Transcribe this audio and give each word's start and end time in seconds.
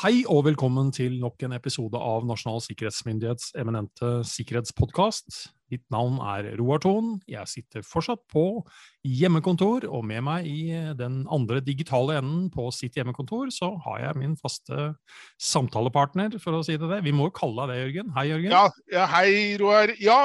Hei 0.00 0.22
og 0.32 0.46
velkommen 0.46 0.86
til 0.96 1.18
nok 1.20 1.42
en 1.44 1.52
episode 1.52 1.98
av 2.00 2.22
Nasjonal 2.24 2.62
sikkerhetsmyndighets 2.64 3.50
eminente 3.60 4.22
sikkerhetspodkast. 4.24 5.42
Mitt 5.68 5.82
navn 5.92 6.14
er 6.24 6.48
Roar 6.56 6.80
Thon. 6.80 7.10
Jeg 7.28 7.44
sitter 7.50 7.84
fortsatt 7.84 8.22
på 8.32 8.62
hjemmekontor, 9.04 9.84
og 9.92 10.06
med 10.08 10.24
meg 10.24 10.48
i 10.48 10.62
den 10.96 11.18
andre 11.28 11.60
digitale 11.60 12.16
enden 12.22 12.48
på 12.54 12.70
sitt 12.72 12.96
hjemmekontor, 12.96 13.52
så 13.52 13.74
har 13.84 14.00
jeg 14.06 14.22
min 14.22 14.38
faste 14.40 14.88
samtalepartner, 15.36 16.40
for 16.40 16.56
å 16.56 16.64
si 16.64 16.78
det 16.80 16.88
det. 16.94 17.02
Vi 17.04 17.12
må 17.12 17.28
jo 17.28 17.36
kalle 17.42 17.68
deg 17.68 17.74
det, 17.74 17.84
Jørgen. 17.84 18.16
Hei, 18.16 18.26
Jørgen. 18.32 18.56
Ja, 18.56 18.64
ja, 18.96 19.06
hei, 19.18 19.36
Roar. 19.60 19.92
Ja, 20.00 20.18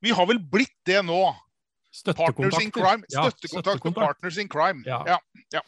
vi 0.00 0.16
har 0.16 0.32
vel 0.32 0.40
blitt 0.40 0.76
det 0.88 1.04
nå. 1.04 1.26
Partners 2.08 2.56
in 2.64 2.72
crime. 2.72 3.04
Ja, 3.12 3.28
Støttekontakt 3.28 3.92
Partners 4.00 4.40
in 4.40 4.48
crime. 4.48 4.80
Ja. 4.88 5.04
Ja. 5.12 5.22
ja. 5.60 5.66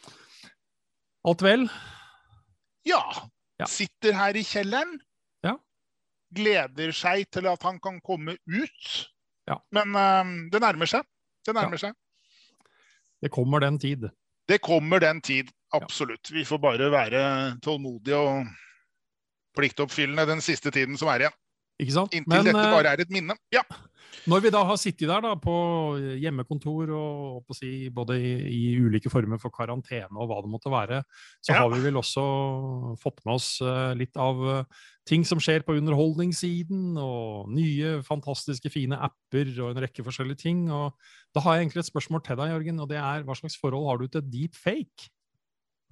Alt 1.21 1.45
vel? 1.45 1.69
Ja. 2.87 3.01
Ja. 3.61 3.67
Sitter 3.69 4.15
her 4.17 4.37
i 4.37 4.43
kjelleren. 4.47 4.95
Ja. 5.45 5.55
Gleder 6.33 6.93
seg 6.95 7.27
til 7.33 7.49
at 7.51 7.63
han 7.67 7.79
kan 7.83 7.99
komme 8.05 8.37
ut. 8.49 8.93
Ja. 9.49 9.59
Men 9.75 9.93
uh, 9.97 10.31
det 10.53 10.63
nærmer 10.63 10.89
seg. 10.89 11.05
Det 11.45 11.55
nærmer 11.57 11.81
seg. 11.81 11.93
Det 13.21 13.29
kommer 13.33 13.61
den 13.61 13.77
tid. 13.81 14.09
Det 14.49 14.57
kommer 14.65 14.99
den 14.99 15.21
tid, 15.21 15.51
absolutt. 15.77 16.31
Vi 16.33 16.43
får 16.45 16.59
bare 16.59 16.89
være 16.91 17.21
tålmodige 17.63 18.17
og 18.17 18.49
pliktoppfyllende 19.55 20.25
den 20.27 20.41
siste 20.41 20.73
tiden 20.73 20.97
som 20.97 21.11
er 21.13 21.25
igjen. 21.27 21.37
Ikke 21.81 21.95
sant? 21.95 22.13
Inntil 22.13 22.29
Men 22.29 22.45
dette 22.45 22.61
eh, 22.61 22.75
bare 22.75 22.91
er 22.93 23.01
et 23.03 23.09
minne. 23.13 23.35
Ja. 23.53 23.63
når 24.29 24.41
vi 24.43 24.49
da 24.53 24.59
har 24.69 24.77
sittet 24.77 25.09
der 25.09 25.21
da, 25.23 25.31
på 25.39 25.53
hjemmekontor 26.21 26.91
og 26.93 27.55
si, 27.57 27.89
både 27.89 28.19
i, 28.21 28.33
i 28.53 28.61
ulike 28.77 29.09
former 29.09 29.39
for 29.41 29.49
karantene 29.55 30.13
og 30.13 30.27
hva 30.29 30.41
det 30.43 30.51
måtte 30.51 30.69
være, 30.69 30.99
så 31.41 31.55
Ja. 31.55 31.63
har 31.63 31.71
vi 31.73 31.79
vel 31.87 31.97
også 31.97 32.25
fått 33.01 33.23
med 33.25 33.33
oss 33.39 33.47
eh, 33.65 33.93
litt 33.97 34.19
av 34.21 34.43
eh, 34.51 34.83
ting 35.09 35.25
som 35.25 35.41
skjer 35.41 35.65
på 35.65 35.73
underholdningssiden, 35.79 36.91
og 37.01 37.49
nye, 37.49 37.95
fantastiske, 38.05 38.69
fine 38.69 38.99
apper 39.01 39.49
og 39.63 39.71
en 39.73 39.81
rekke 39.87 40.05
forskjellige 40.05 40.43
ting. 40.43 40.67
og 40.69 40.93
Da 41.33 41.41
har 41.41 41.57
jeg 41.57 41.65
egentlig 41.65 41.81
et 41.85 41.89
spørsmål 41.93 42.21
til 42.27 42.37
deg, 42.37 42.53
Jørgen, 42.53 42.83
og 42.83 42.91
det 42.93 42.99
er 43.01 43.25
hva 43.25 43.33
slags 43.39 43.57
forhold 43.57 43.89
har 43.89 43.97
du 44.03 44.07
til 44.07 44.21
deepfake? 44.21 45.09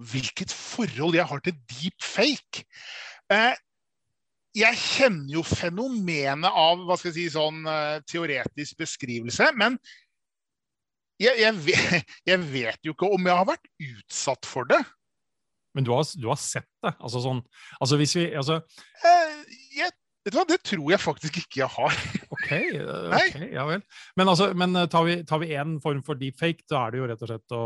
hvilket 0.00 0.48
forhold 0.48 1.12
jeg 1.12 1.26
har 1.28 1.40
til 1.44 1.52
deepfake. 1.68 2.62
Eh, 3.28 3.52
jeg 4.56 4.78
kjenner 4.78 5.34
jo 5.36 5.42
fenomenet 5.46 6.50
av 6.50 6.80
hva 6.86 6.96
skal 6.98 7.12
jeg 7.12 7.16
si, 7.18 7.26
sånn 7.36 7.62
uh, 7.68 8.00
teoretisk 8.08 8.80
beskrivelse, 8.80 9.50
men 9.58 9.76
jeg, 11.20 11.36
jeg, 11.42 11.56
vet, 11.66 12.14
jeg 12.32 12.42
vet 12.50 12.86
jo 12.86 12.96
ikke 12.96 13.12
om 13.14 13.28
jeg 13.28 13.38
har 13.42 13.48
vært 13.52 13.70
utsatt 13.90 14.48
for 14.48 14.68
det. 14.70 14.80
Men 15.76 15.86
du 15.86 15.92
har, 15.94 16.02
du 16.18 16.26
har 16.26 16.38
sett 16.40 16.66
det? 16.82 16.90
Altså 16.98 17.20
sånn 17.22 17.44
altså 17.78 17.98
hvis 18.00 18.16
vi, 18.18 18.30
altså, 18.34 18.62
Uh, 19.00 19.36
jeg, 19.76 19.92
vet 20.26 20.34
du 20.34 20.36
hva, 20.36 20.46
det 20.48 20.58
tror 20.66 20.90
jeg 20.92 21.00
faktisk 21.00 21.38
ikke 21.40 21.62
jeg 21.62 21.72
har. 21.72 22.00
OK, 22.34 22.50
Nei. 23.14 23.26
ja 23.54 23.64
vel. 23.68 23.84
Men, 24.18 24.28
altså, 24.28 24.50
men 24.52 24.76
eh, 24.76 24.88
tar 24.90 25.06
vi, 25.06 25.54
en 25.56 25.78
form 25.80 26.02
for 26.04 26.20
deepfake, 26.20 26.66
da 26.68 26.82
er 26.84 26.92
det 26.92 27.00
jo 27.00 27.08
rett 27.08 27.24
og 27.24 27.30
slett 27.30 27.54
å, 27.56 27.62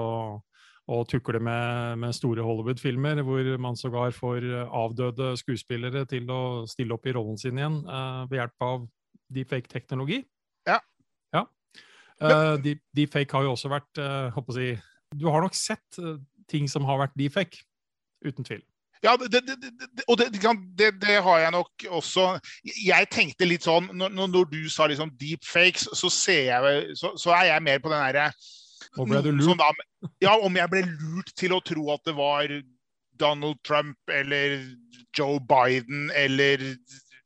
å 0.85 1.01
tukle 1.09 1.41
med, 1.41 1.99
med 2.03 2.13
store 2.17 2.45
Hollywood-filmer, 2.45 3.23
hvor 3.25 3.47
man 3.63 3.77
sågar 3.77 4.13
får 4.13 4.45
eh, 4.45 4.75
avdøde 4.77 5.31
skuespillere 5.41 6.05
til 6.11 6.29
å 6.33 6.41
stille 6.69 6.97
opp 6.97 7.09
i 7.09 7.15
rollen 7.17 7.39
sin 7.41 7.61
igjen 7.61 7.81
uh, 7.89 8.25
ved 8.29 8.43
hjelp 8.43 8.67
av 8.67 8.85
deepfake-teknologi. 9.33 10.21
Ja. 10.69 10.77
ja. 11.33 11.47
Uh, 12.21 12.55
deep, 12.61 12.85
deepfake 12.97 13.33
har 13.33 13.47
jo 13.47 13.55
også 13.55 13.73
vært 13.73 14.03
uh, 14.03 14.29
håper 14.37 14.53
å 14.53 14.59
si, 14.59 14.69
Du 15.17 15.27
har 15.33 15.45
nok 15.45 15.57
sett 15.57 16.01
uh, 16.05 16.19
ting 16.53 16.69
som 16.69 16.85
har 16.85 17.01
vært 17.01 17.17
deepfake, 17.17 17.65
uten 18.25 18.45
tvil. 18.45 18.61
Ja, 19.05 19.17
det, 19.21 19.29
det, 19.33 19.57
det, 19.61 20.05
og 20.09 20.17
det, 20.17 21.17
har 21.25 21.39
jeg 21.43 21.53
nok 21.53 21.85
også. 21.93 22.39
Jeg 22.65 23.09
tenkte 23.13 23.49
litt 23.49 23.65
sånn, 23.67 23.91
når, 23.93 24.15
når- 24.17 24.47
du 24.53 24.69
sa 24.73 24.87
liksom 24.89 25.13
deepfakes, 25.21 25.91
så, 25.93 26.09
ser 26.09 26.47
jeg, 26.49 26.95
så, 26.97 27.13
så 27.21 27.35
er 27.37 27.51
jeg 27.51 27.65
mer 27.67 27.83
på 27.85 27.93
den 27.93 28.01
derre 28.01 28.31
Nå 28.97 29.07
ble 29.11 29.23
du 29.25 29.33
lurt. 29.35 29.59
da- 29.59 30.11
ja, 30.23 30.35
om 30.39 30.57
jeg 30.57 30.71
ble 30.71 30.83
lurt 30.87 31.33
til 31.37 31.55
å 31.57 31.63
tro 31.65 31.91
at 31.95 32.05
det 32.07 32.15
var 32.17 32.51
Donald 33.19 33.61
Trump 33.67 33.99
eller 34.11 34.61
Joe 35.17 35.41
Biden 35.41 36.11
eller 36.15 36.63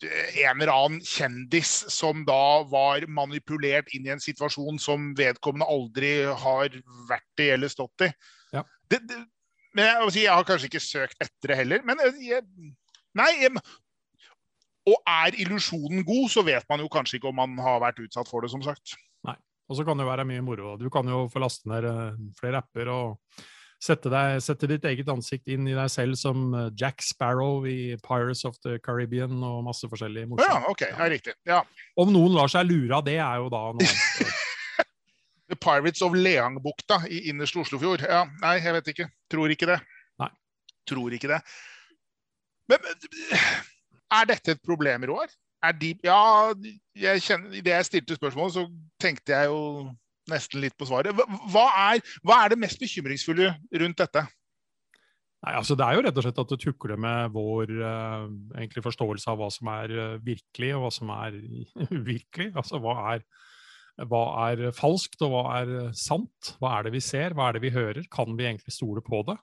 en 0.05 0.61
eller 0.61 0.71
annen 0.71 1.01
kjendis 1.03 1.73
som 1.91 2.23
da 2.29 2.63
var 2.71 3.07
manipulert 3.11 3.89
inn 3.97 4.07
i 4.07 4.13
en 4.15 4.23
situasjon 4.23 4.79
som 4.79 5.11
vedkommende 5.19 5.67
aldri 5.67 6.13
har 6.29 6.77
vært 7.09 7.43
i 7.43 7.49
eller 7.57 7.73
stått 7.73 8.07
i. 8.07 8.11
Ja. 8.55 8.63
Det, 8.89 9.01
det, 9.09 9.19
men 9.75 9.89
jeg, 9.91 10.23
jeg 10.23 10.33
har 10.33 10.47
kanskje 10.47 10.71
ikke 10.71 10.85
søkt 10.85 11.19
etter 11.25 11.53
det 11.53 11.59
heller. 11.65 11.83
Men 11.89 12.01
jeg, 12.23 12.45
nei, 13.19 13.33
jeg, 13.43 13.59
og 14.89 15.03
er 15.03 15.37
illusjonen 15.43 16.07
god, 16.07 16.29
så 16.33 16.45
vet 16.47 16.65
man 16.71 16.81
jo 16.85 16.89
kanskje 16.93 17.19
ikke 17.19 17.33
om 17.33 17.41
man 17.43 17.59
har 17.61 17.83
vært 17.83 18.01
utsatt 18.07 18.31
for 18.31 18.45
det, 18.45 18.53
som 18.55 18.63
sagt. 18.65 18.95
Og 19.69 19.77
så 19.77 19.85
kan 19.85 20.01
det 20.01 20.09
være 20.09 20.27
mye 20.29 20.43
moro. 20.45 20.77
Du 20.81 20.89
kan 20.93 21.09
jo 21.09 21.27
få 21.33 21.43
laste 21.43 21.69
ned 21.69 21.87
eh, 21.89 22.19
flere 22.39 22.63
apper 22.63 22.89
og 22.93 23.43
sette, 23.79 24.11
deg, 24.11 24.41
sette 24.43 24.67
ditt 24.71 24.87
eget 24.89 25.11
ansikt 25.13 25.51
inn 25.53 25.69
i 25.71 25.77
deg 25.77 25.91
selv 25.93 26.19
som 26.19 26.49
eh, 26.57 26.71
Jack 26.79 27.05
Sparrow 27.05 27.67
i 27.69 27.95
Pirates 28.05 28.45
of 28.49 28.59
the 28.65 28.79
Caribbean 28.83 29.37
og 29.45 29.63
masse 29.69 29.89
forskjellig 29.91 30.27
morsomt. 30.31 30.49
ja, 30.49 30.73
OK. 30.73 30.85
Ja, 30.89 31.09
riktig. 31.13 31.37
Ja. 31.49 31.63
Om 32.01 32.13
noen 32.15 32.35
lar 32.37 32.51
seg 32.53 32.69
lure 32.71 32.99
av 32.99 33.07
det, 33.07 33.19
er 33.23 33.43
jo 33.43 33.51
da 33.53 33.65
noe 33.77 33.89
annet. 33.89 34.35
The 35.49 35.57
Pirates 35.57 36.03
of 36.05 36.13
Leangbukta 36.13 37.03
i 37.09 37.23
innerste 37.31 37.63
Oslofjord. 37.63 38.03
Ja, 38.05 38.27
nei, 38.43 38.59
jeg 38.61 38.75
vet 38.77 38.91
ikke. 38.93 39.07
Tror 39.33 39.53
ikke 39.55 39.69
det. 39.71 39.79
Nei. 40.21 40.29
Tror 40.89 41.15
ikke 41.17 41.31
det. 41.31 41.39
Men, 42.69 42.85
er 44.19 44.29
dette 44.29 44.53
et 44.53 44.61
problem, 44.65 45.07
Roar? 45.09 45.33
Er 45.65 45.75
de, 45.75 45.95
ja, 46.07 46.19
jeg 46.95 47.23
kjenner, 47.25 47.55
I 47.59 47.63
det 47.67 47.73
jeg 47.75 47.87
stilte 47.89 48.19
spørsmålet, 48.19 48.55
så 48.55 48.67
tenkte 49.03 49.35
jeg 49.35 49.51
jo 49.51 49.63
nesten 50.31 50.63
litt 50.63 50.77
på 50.79 50.87
svaret. 50.87 51.17
Hva, 51.51 51.65
er, 51.89 52.03
hva 52.27 52.43
er 52.45 52.53
det 52.53 52.61
mest 52.63 52.81
bekymringsfulle 52.83 53.51
rundt 53.83 54.03
dette? 54.03 54.25
Nei, 55.39 55.53
altså 55.55 55.77
Det 55.79 55.87
er 55.87 55.95
jo 55.95 56.03
rett 56.03 56.17
og 56.19 56.25
slett 56.27 56.41
at 56.43 56.53
det 56.53 56.61
tukler 56.65 56.99
med 56.99 57.35
vår 57.35 57.73
uh, 57.79 58.81
forståelse 58.83 59.31
av 59.31 59.39
hva 59.39 59.51
som 59.55 59.71
er 59.71 59.95
eh, 59.95 60.17
virkelig, 60.25 60.73
og 60.75 60.83
hva 60.83 60.91
som 60.95 61.13
er 61.15 61.37
uvirkelig. 61.99 62.51
Altså 62.59 62.81
hva 62.83 62.97
er, 63.15 63.23
hva 64.11 64.25
er 64.49 64.65
falskt, 64.75 65.23
og 65.23 65.35
hva 65.35 65.45
er 65.61 65.75
eh, 65.85 65.93
sant? 65.95 66.55
Hva 66.59 66.79
er 66.79 66.89
det 66.89 66.97
vi 66.97 67.05
ser, 67.07 67.39
hva 67.39 67.49
er 67.49 67.59
det 67.59 67.65
vi 67.69 67.75
hører? 67.75 68.11
Kan 68.11 68.35
vi 68.39 68.49
egentlig 68.51 68.75
stole 68.75 69.05
på 69.07 69.23
det? 69.31 69.39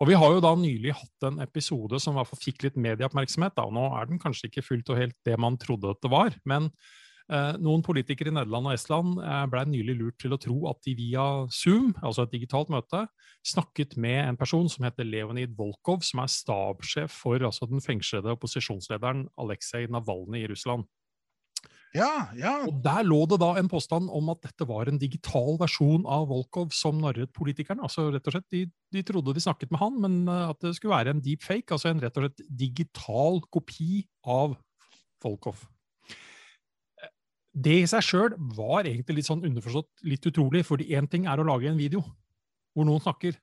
Og 0.00 0.10
Vi 0.10 0.18
har 0.18 0.34
jo 0.34 0.42
da 0.42 0.52
nylig 0.58 0.94
hatt 0.96 1.28
en 1.28 1.40
episode 1.44 2.00
som 2.02 2.14
i 2.14 2.20
hvert 2.20 2.30
fall 2.32 2.42
fikk 2.42 2.66
litt 2.66 2.76
medieoppmerksomhet. 2.80 3.58
og 3.62 3.72
Nå 3.76 3.86
er 3.98 4.10
den 4.10 4.20
kanskje 4.22 4.50
ikke 4.50 4.66
fullt 4.66 4.92
og 4.92 5.00
helt 5.00 5.16
det 5.26 5.38
man 5.40 5.58
trodde 5.60 5.94
at 5.94 6.00
det 6.02 6.10
var. 6.12 6.34
Men 6.44 6.70
eh, 7.30 7.54
noen 7.62 7.84
politikere 7.86 8.32
i 8.32 8.36
Nederland 8.36 8.70
og 8.70 8.74
Estland 8.74 9.20
eh, 9.22 9.44
ble 9.52 9.64
nylig 9.70 9.96
lurt 10.00 10.18
til 10.22 10.34
å 10.34 10.40
tro 10.40 10.58
at 10.72 10.82
de 10.86 10.96
via 10.98 11.28
Zoom, 11.52 11.94
altså 12.02 12.26
et 12.26 12.34
digitalt 12.34 12.72
møte, 12.74 13.06
snakket 13.46 13.96
med 14.00 14.20
en 14.24 14.40
person 14.40 14.68
som 14.72 14.86
heter 14.88 15.06
Leonid 15.06 15.54
Volkov, 15.56 16.02
som 16.06 16.24
er 16.24 16.32
stabssjef 16.32 17.22
for 17.24 17.44
altså, 17.44 17.70
den 17.70 17.84
fengslede 17.84 18.34
opposisjonslederen 18.34 19.28
Aleksej 19.40 19.88
Navalnyj 19.94 20.48
i 20.48 20.52
Russland. 20.54 20.88
Ja, 21.94 22.26
ja. 22.34 22.54
Og 22.66 22.80
Der 22.82 23.04
lå 23.06 23.20
det 23.30 23.38
da 23.38 23.52
en 23.60 23.68
påstand 23.70 24.10
om 24.10 24.32
at 24.32 24.40
dette 24.42 24.66
var 24.66 24.88
en 24.90 24.98
digital 24.98 25.54
versjon 25.60 26.02
av 26.10 26.26
Volkov 26.32 26.72
som 26.74 26.98
narret 26.98 27.30
politikerne. 27.36 27.86
Altså 27.86 28.08
rett 28.10 28.26
og 28.26 28.34
slett, 28.34 28.48
De, 28.50 28.64
de 28.90 29.04
trodde 29.06 29.34
de 29.36 29.42
snakket 29.44 29.70
med 29.70 29.78
han, 29.78 30.00
men 30.02 30.16
eh, 30.26 30.48
at 30.50 30.58
det 30.64 30.74
skulle 30.74 30.96
være 30.96 31.14
en 31.14 31.22
deepfake, 31.22 31.70
altså 31.70 31.92
en 31.92 32.02
rett 32.02 32.18
og 32.18 32.26
slett 32.26 32.42
digital 32.50 33.38
kopi 33.54 34.02
av 34.26 34.56
Volkov. 35.22 35.62
Det 37.54 37.76
i 37.84 37.86
seg 37.86 38.02
sjøl 38.02 38.34
var 38.56 38.82
egentlig 38.82 39.20
litt 39.20 39.30
sånn 39.30 39.44
underforstått 39.46 40.02
litt 40.10 40.26
utrolig, 40.26 40.64
fordi 40.66 40.90
én 40.98 41.06
ting 41.06 41.28
er 41.30 41.38
å 41.38 41.46
lage 41.46 41.70
en 41.70 41.78
video 41.78 42.02
hvor 42.74 42.88
noen 42.88 43.02
snakker. 43.04 43.38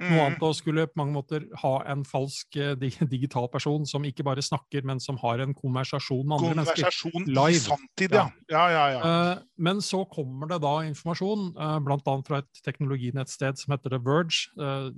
Noe 0.00 0.10
Mm. 0.10 0.20
annet 0.26 0.42
å 0.44 0.50
skulle 0.54 0.86
på 0.86 0.96
mange 1.00 1.14
måter 1.14 1.46
ha 1.62 1.82
en 1.88 2.02
falsk 2.04 2.56
eh, 2.56 2.74
digital 3.08 3.48
person 3.48 3.86
som 3.86 4.02
ikke 4.04 4.24
bare 4.24 4.42
snakker, 4.44 4.84
men 4.84 5.00
som 5.00 5.16
har 5.22 5.40
en 5.40 5.54
konversasjon 5.54 6.24
med 6.26 6.36
andre 6.40 6.54
mennesker. 6.54 6.84
Konversasjon 6.84 7.48
i 7.48 7.60
sanntid, 7.62 8.12
ja. 8.12 8.26
Ja, 8.50 8.64
ja, 8.70 8.84
ja. 8.92 9.00
Eh, 9.32 9.38
Men 9.58 9.80
så 9.80 10.04
kommer 10.08 10.48
det 10.48 10.60
da 10.60 10.74
informasjon, 10.84 11.54
eh, 11.56 11.78
annet 11.80 12.26
fra 12.28 12.38
et 12.38 12.62
teknologinettsted 12.62 13.56
som 13.58 13.72
heter 13.72 13.90
The 13.90 13.98
Verge, 13.98 14.48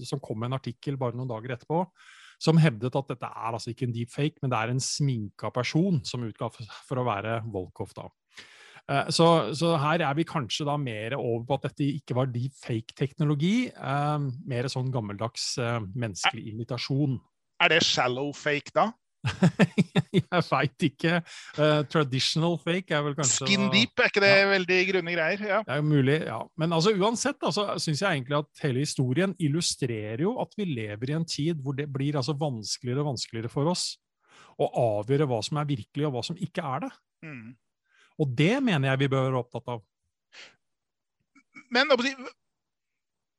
som 0.05 0.19
kom 0.21 0.39
med 0.41 0.51
en 0.53 0.59
artikkel 0.59 0.97
bare 0.99 1.15
noen 1.15 1.29
dager 1.31 1.55
etterpå, 1.57 1.85
som 2.41 2.57
hevdet 2.59 2.95
at 2.95 3.09
dette 3.09 3.27
er 3.27 3.53
altså 3.55 3.73
ikke 3.73 3.87
en 3.89 3.93
deepfake, 3.95 4.39
men 4.43 4.51
det 4.51 4.59
er 4.59 4.71
en 4.71 4.79
sminka 4.83 5.51
person 5.53 6.03
som 6.05 6.23
utga 6.23 6.51
for- 6.51 6.67
for 6.87 6.97
å 6.99 7.05
være 7.07 7.43
Volkov. 7.51 7.95
da. 7.95 8.09
Eh, 8.89 9.11
Så, 9.15 9.27
så 9.59 9.75
her 9.81 10.05
er 10.07 10.15
vi 10.17 10.27
kanskje 10.29 10.67
da 10.69 10.77
mer 10.81 11.17
over 11.19 11.45
på 11.49 11.59
at 11.59 11.69
dette 11.69 11.91
ikke 11.99 12.17
var 12.17 12.31
deepfake-teknologi, 12.33 13.69
eh, 13.69 14.31
mer 14.49 14.71
sånn 14.73 14.93
gammeldags 14.95 15.51
eh, 15.61 15.83
menneskelig 15.95 16.49
imitasjon. 16.55 17.19
Er 17.61 17.75
det 17.75 17.83
shallow 17.85 18.33
fake, 18.33 18.73
da? 18.75 18.91
jeg 20.15 20.43
veit 20.47 20.85
ikke. 20.87 21.17
Uh, 21.59 21.83
traditional 21.91 22.55
fake 22.63 22.95
er 22.95 23.03
vel 23.03 23.17
kanskje 23.19 23.49
Skin 23.49 23.67
deep, 23.73 23.99
er 23.99 24.13
ikke 24.13 24.23
det 24.23 24.31
ja. 24.31 24.45
veldig 24.53 24.79
grunne 24.93 25.15
greier? 25.17 25.43
Ja. 25.43 25.59
Det 25.67 25.75
er 25.75 25.81
jo 25.81 25.87
mulig, 25.89 26.19
ja. 26.29 26.39
Men 26.63 26.77
altså, 26.77 26.95
uansett 26.95 27.49
så 27.51 27.67
syns 27.83 28.05
jeg 28.05 28.21
egentlig 28.21 28.39
at 28.39 28.63
hele 28.63 28.85
historien 28.87 29.35
illustrerer 29.43 30.23
jo 30.23 30.37
at 30.43 30.55
vi 30.59 30.69
lever 30.71 31.11
i 31.13 31.17
en 31.19 31.27
tid 31.29 31.59
hvor 31.65 31.77
det 31.79 31.89
blir 31.93 32.19
altså 32.21 32.37
vanskeligere 32.39 33.03
og 33.03 33.11
vanskeligere 33.17 33.53
for 33.53 33.73
oss 33.75 33.91
å 34.59 34.71
avgjøre 35.01 35.27
hva 35.31 35.43
som 35.45 35.59
er 35.61 35.69
virkelig, 35.69 36.07
og 36.07 36.17
hva 36.17 36.23
som 36.27 36.39
ikke 36.39 36.65
er 36.67 36.87
det. 36.87 36.95
Mm. 37.27 37.51
Og 38.19 38.35
det 38.39 38.57
mener 38.65 38.91
jeg 38.93 39.05
vi 39.05 39.11
bør 39.13 39.29
være 39.29 39.41
opptatt 39.45 39.73
av. 39.77 39.83
Men 41.75 41.91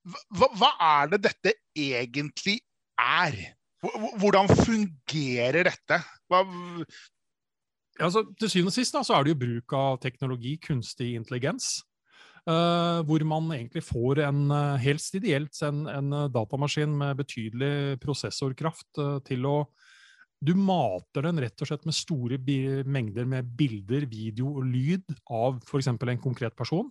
hva, 0.09 0.49
hva 0.55 0.73
er 0.85 1.13
det 1.13 1.21
dette 1.27 1.55
egentlig 1.77 2.59
er? 3.01 3.37
Hvordan 3.81 4.49
fungerer 4.51 5.67
dette? 5.69 5.99
Hva 6.29 6.43
altså, 7.99 8.23
til 8.39 8.51
syvende 8.51 8.73
og 8.73 8.77
sist 8.77 8.95
da, 8.95 9.03
så 9.05 9.17
er 9.17 9.25
det 9.25 9.35
jo 9.35 9.43
bruk 9.43 9.75
av 9.77 9.99
teknologi, 10.03 10.55
kunstig 10.63 11.13
intelligens. 11.17 11.79
Uh, 12.47 13.03
hvor 13.05 13.21
man 13.27 13.49
egentlig 13.53 13.83
får 13.83 14.23
en 14.23 14.47
helst 14.81 15.17
ideelt 15.19 15.57
en, 15.67 15.83
en 15.91 16.15
datamaskin 16.33 16.95
med 16.97 17.19
betydelig 17.19 17.99
prosessorkraft 18.01 19.01
uh, 19.03 19.17
til 19.27 19.43
å 19.45 19.57
Du 20.39 20.53
mater 20.55 21.25
den 21.27 21.41
rett 21.43 21.59
og 21.59 21.67
slett 21.67 21.83
med 21.87 21.97
store 21.97 22.39
mengder 22.87 23.27
med 23.27 23.49
bilder, 23.59 24.05
video 24.07 24.53
og 24.59 24.69
lyd 24.71 25.03
av 25.27 25.59
f.eks. 25.65 25.91
en 25.91 26.21
konkret 26.23 26.55
person. 26.55 26.87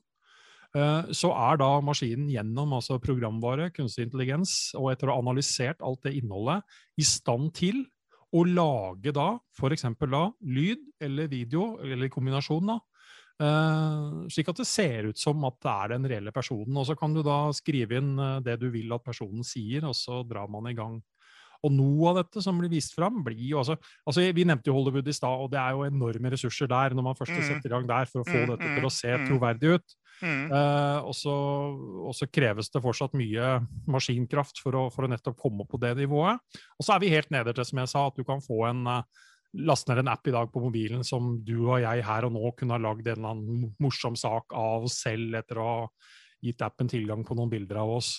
Eh, 0.76 1.12
så 1.16 1.30
er 1.32 1.56
da 1.60 1.70
maskinen 1.80 2.28
gjennom 2.28 2.74
altså 2.76 2.98
programvare, 3.00 3.70
kunstig 3.72 4.04
intelligens, 4.08 4.74
og 4.76 4.92
etter 4.92 5.08
å 5.08 5.16
ha 5.16 5.22
analysert 5.24 5.80
alt 5.80 6.04
det 6.04 6.18
innholdet, 6.20 6.60
i 7.00 7.06
stand 7.08 7.54
til 7.56 7.86
å 8.36 8.44
lage 8.44 9.14
da 9.16 9.30
f.eks. 9.56 9.86
da 10.04 10.26
lyd 10.44 10.84
eller 11.00 11.32
video, 11.32 11.78
eller 11.80 12.12
kombinasjon, 12.12 12.74
da, 12.74 12.78
Uh, 13.38 14.26
slik 14.34 14.48
at 14.50 14.58
det 14.58 14.64
ser 14.66 15.06
ut 15.12 15.20
som 15.20 15.44
at 15.46 15.60
det 15.62 15.70
er 15.70 15.92
den 15.92 16.06
reelle 16.10 16.32
personen. 16.34 16.74
Og 16.74 16.88
så 16.88 16.96
kan 16.98 17.12
du 17.14 17.20
da 17.22 17.52
skrive 17.54 18.00
inn 18.00 18.16
uh, 18.18 18.40
det 18.42 18.56
du 18.58 18.66
vil 18.74 18.90
at 18.96 19.04
personen 19.04 19.46
sier, 19.46 19.86
og 19.86 19.94
så 19.94 20.24
drar 20.26 20.50
man 20.50 20.66
i 20.66 20.74
gang. 20.74 20.96
Og 21.66 21.72
noe 21.74 22.10
av 22.12 22.20
dette 22.20 22.42
som 22.44 22.58
blir 22.60 22.70
vist 22.70 22.94
fram, 22.94 23.22
blir 23.26 23.40
jo 23.50 23.62
altså, 23.62 23.78
altså 24.06 24.26
Vi 24.34 24.44
nevnte 24.46 24.70
jo 24.70 24.76
Hollywood 24.76 25.08
i 25.10 25.14
stad, 25.16 25.44
og 25.44 25.50
det 25.52 25.58
er 25.60 25.74
jo 25.74 25.86
enorme 25.88 26.32
ressurser 26.34 26.70
der 26.70 26.94
når 26.94 27.08
man 27.08 27.18
først 27.18 27.34
mm. 27.34 27.46
setter 27.48 27.70
i 27.70 27.74
gang 27.74 27.88
der 27.88 28.10
for 28.10 28.22
å 28.22 28.28
få 28.28 28.44
mm, 28.44 28.52
dette 28.52 28.74
til 28.76 28.86
å 28.86 28.92
se 28.94 29.14
mm, 29.14 29.24
troverdig 29.30 29.72
ut. 29.78 29.96
Mm. 30.18 30.50
Uh, 30.50 30.98
og, 31.06 31.14
så, 31.14 31.34
og, 32.02 32.12
så, 32.18 32.26
kreves 32.30 32.70
det 32.74 32.82
fortsatt 32.82 33.14
mye 33.18 33.56
maskinkraft 33.90 34.62
for 34.62 34.74
å, 34.74 34.84
for 34.90 35.06
å, 35.06 35.10
nettopp 35.12 35.38
komme 35.38 35.64
opp 35.64 35.72
på 35.74 35.82
det 35.82 35.94
nivået. 35.98 36.42
Og 36.78 36.86
så 36.86 36.94
er 36.94 37.02
vi 37.02 37.12
helt 37.14 37.30
nederst, 37.34 37.70
som 37.70 37.82
jeg 37.82 37.90
sa, 37.90 38.06
at 38.10 38.18
du 38.18 38.26
kan 38.26 38.42
få 38.42 38.64
en 38.70 38.86
uh, 38.90 39.26
laste 39.66 39.90
ned 39.90 40.02
en 40.04 40.12
app 40.12 40.26
i 40.28 40.34
dag 40.34 40.50
på 40.52 40.62
mobilen 40.62 41.04
som 41.06 41.36
du 41.44 41.56
og 41.64 41.80
jeg 41.82 42.04
her 42.04 42.26
og 42.26 42.34
nå 42.34 42.52
kunne 42.58 42.76
ha 42.76 42.82
lagd 42.82 43.06
en 43.06 43.16
eller 43.16 43.34
annen 43.34 43.68
morsom 43.82 44.16
sak 44.18 44.52
av 44.56 44.86
oss 44.88 45.00
selv 45.06 45.38
etter 45.38 45.60
å 45.60 45.68
ha 45.68 45.80
gitt 46.44 46.62
appen 46.62 46.90
tilgang 46.90 47.24
på 47.26 47.34
noen 47.38 47.50
bilder 47.50 47.80
av 47.82 47.96
oss. 47.96 48.12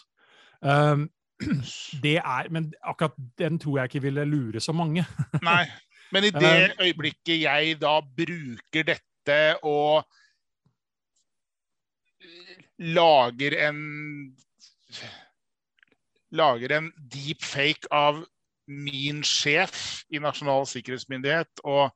Um, 0.60 1.08
det 2.04 2.18
er, 2.20 2.50
Men 2.52 2.72
akkurat 2.84 3.16
den 3.40 3.60
tror 3.60 3.80
jeg 3.80 3.92
ikke 3.92 4.06
ville 4.08 4.26
lure 4.28 4.60
så 4.64 4.76
mange. 4.76 5.06
Nei, 5.46 5.66
men 6.12 6.28
i 6.28 6.34
det 6.34 6.74
øyeblikket 6.82 7.44
jeg 7.46 7.78
da 7.82 8.00
bruker 8.02 8.88
dette 8.94 9.40
og 9.64 10.04
lager 12.80 13.56
en 13.70 13.82
Lager 16.30 16.70
en 16.76 16.92
deepfake 17.10 17.90
av 17.90 18.20
min 18.70 19.24
sjef 19.26 20.04
i 20.14 20.20
Nasjonal 20.22 20.68
sikkerhetsmyndighet 20.70 21.64
og 21.66 21.90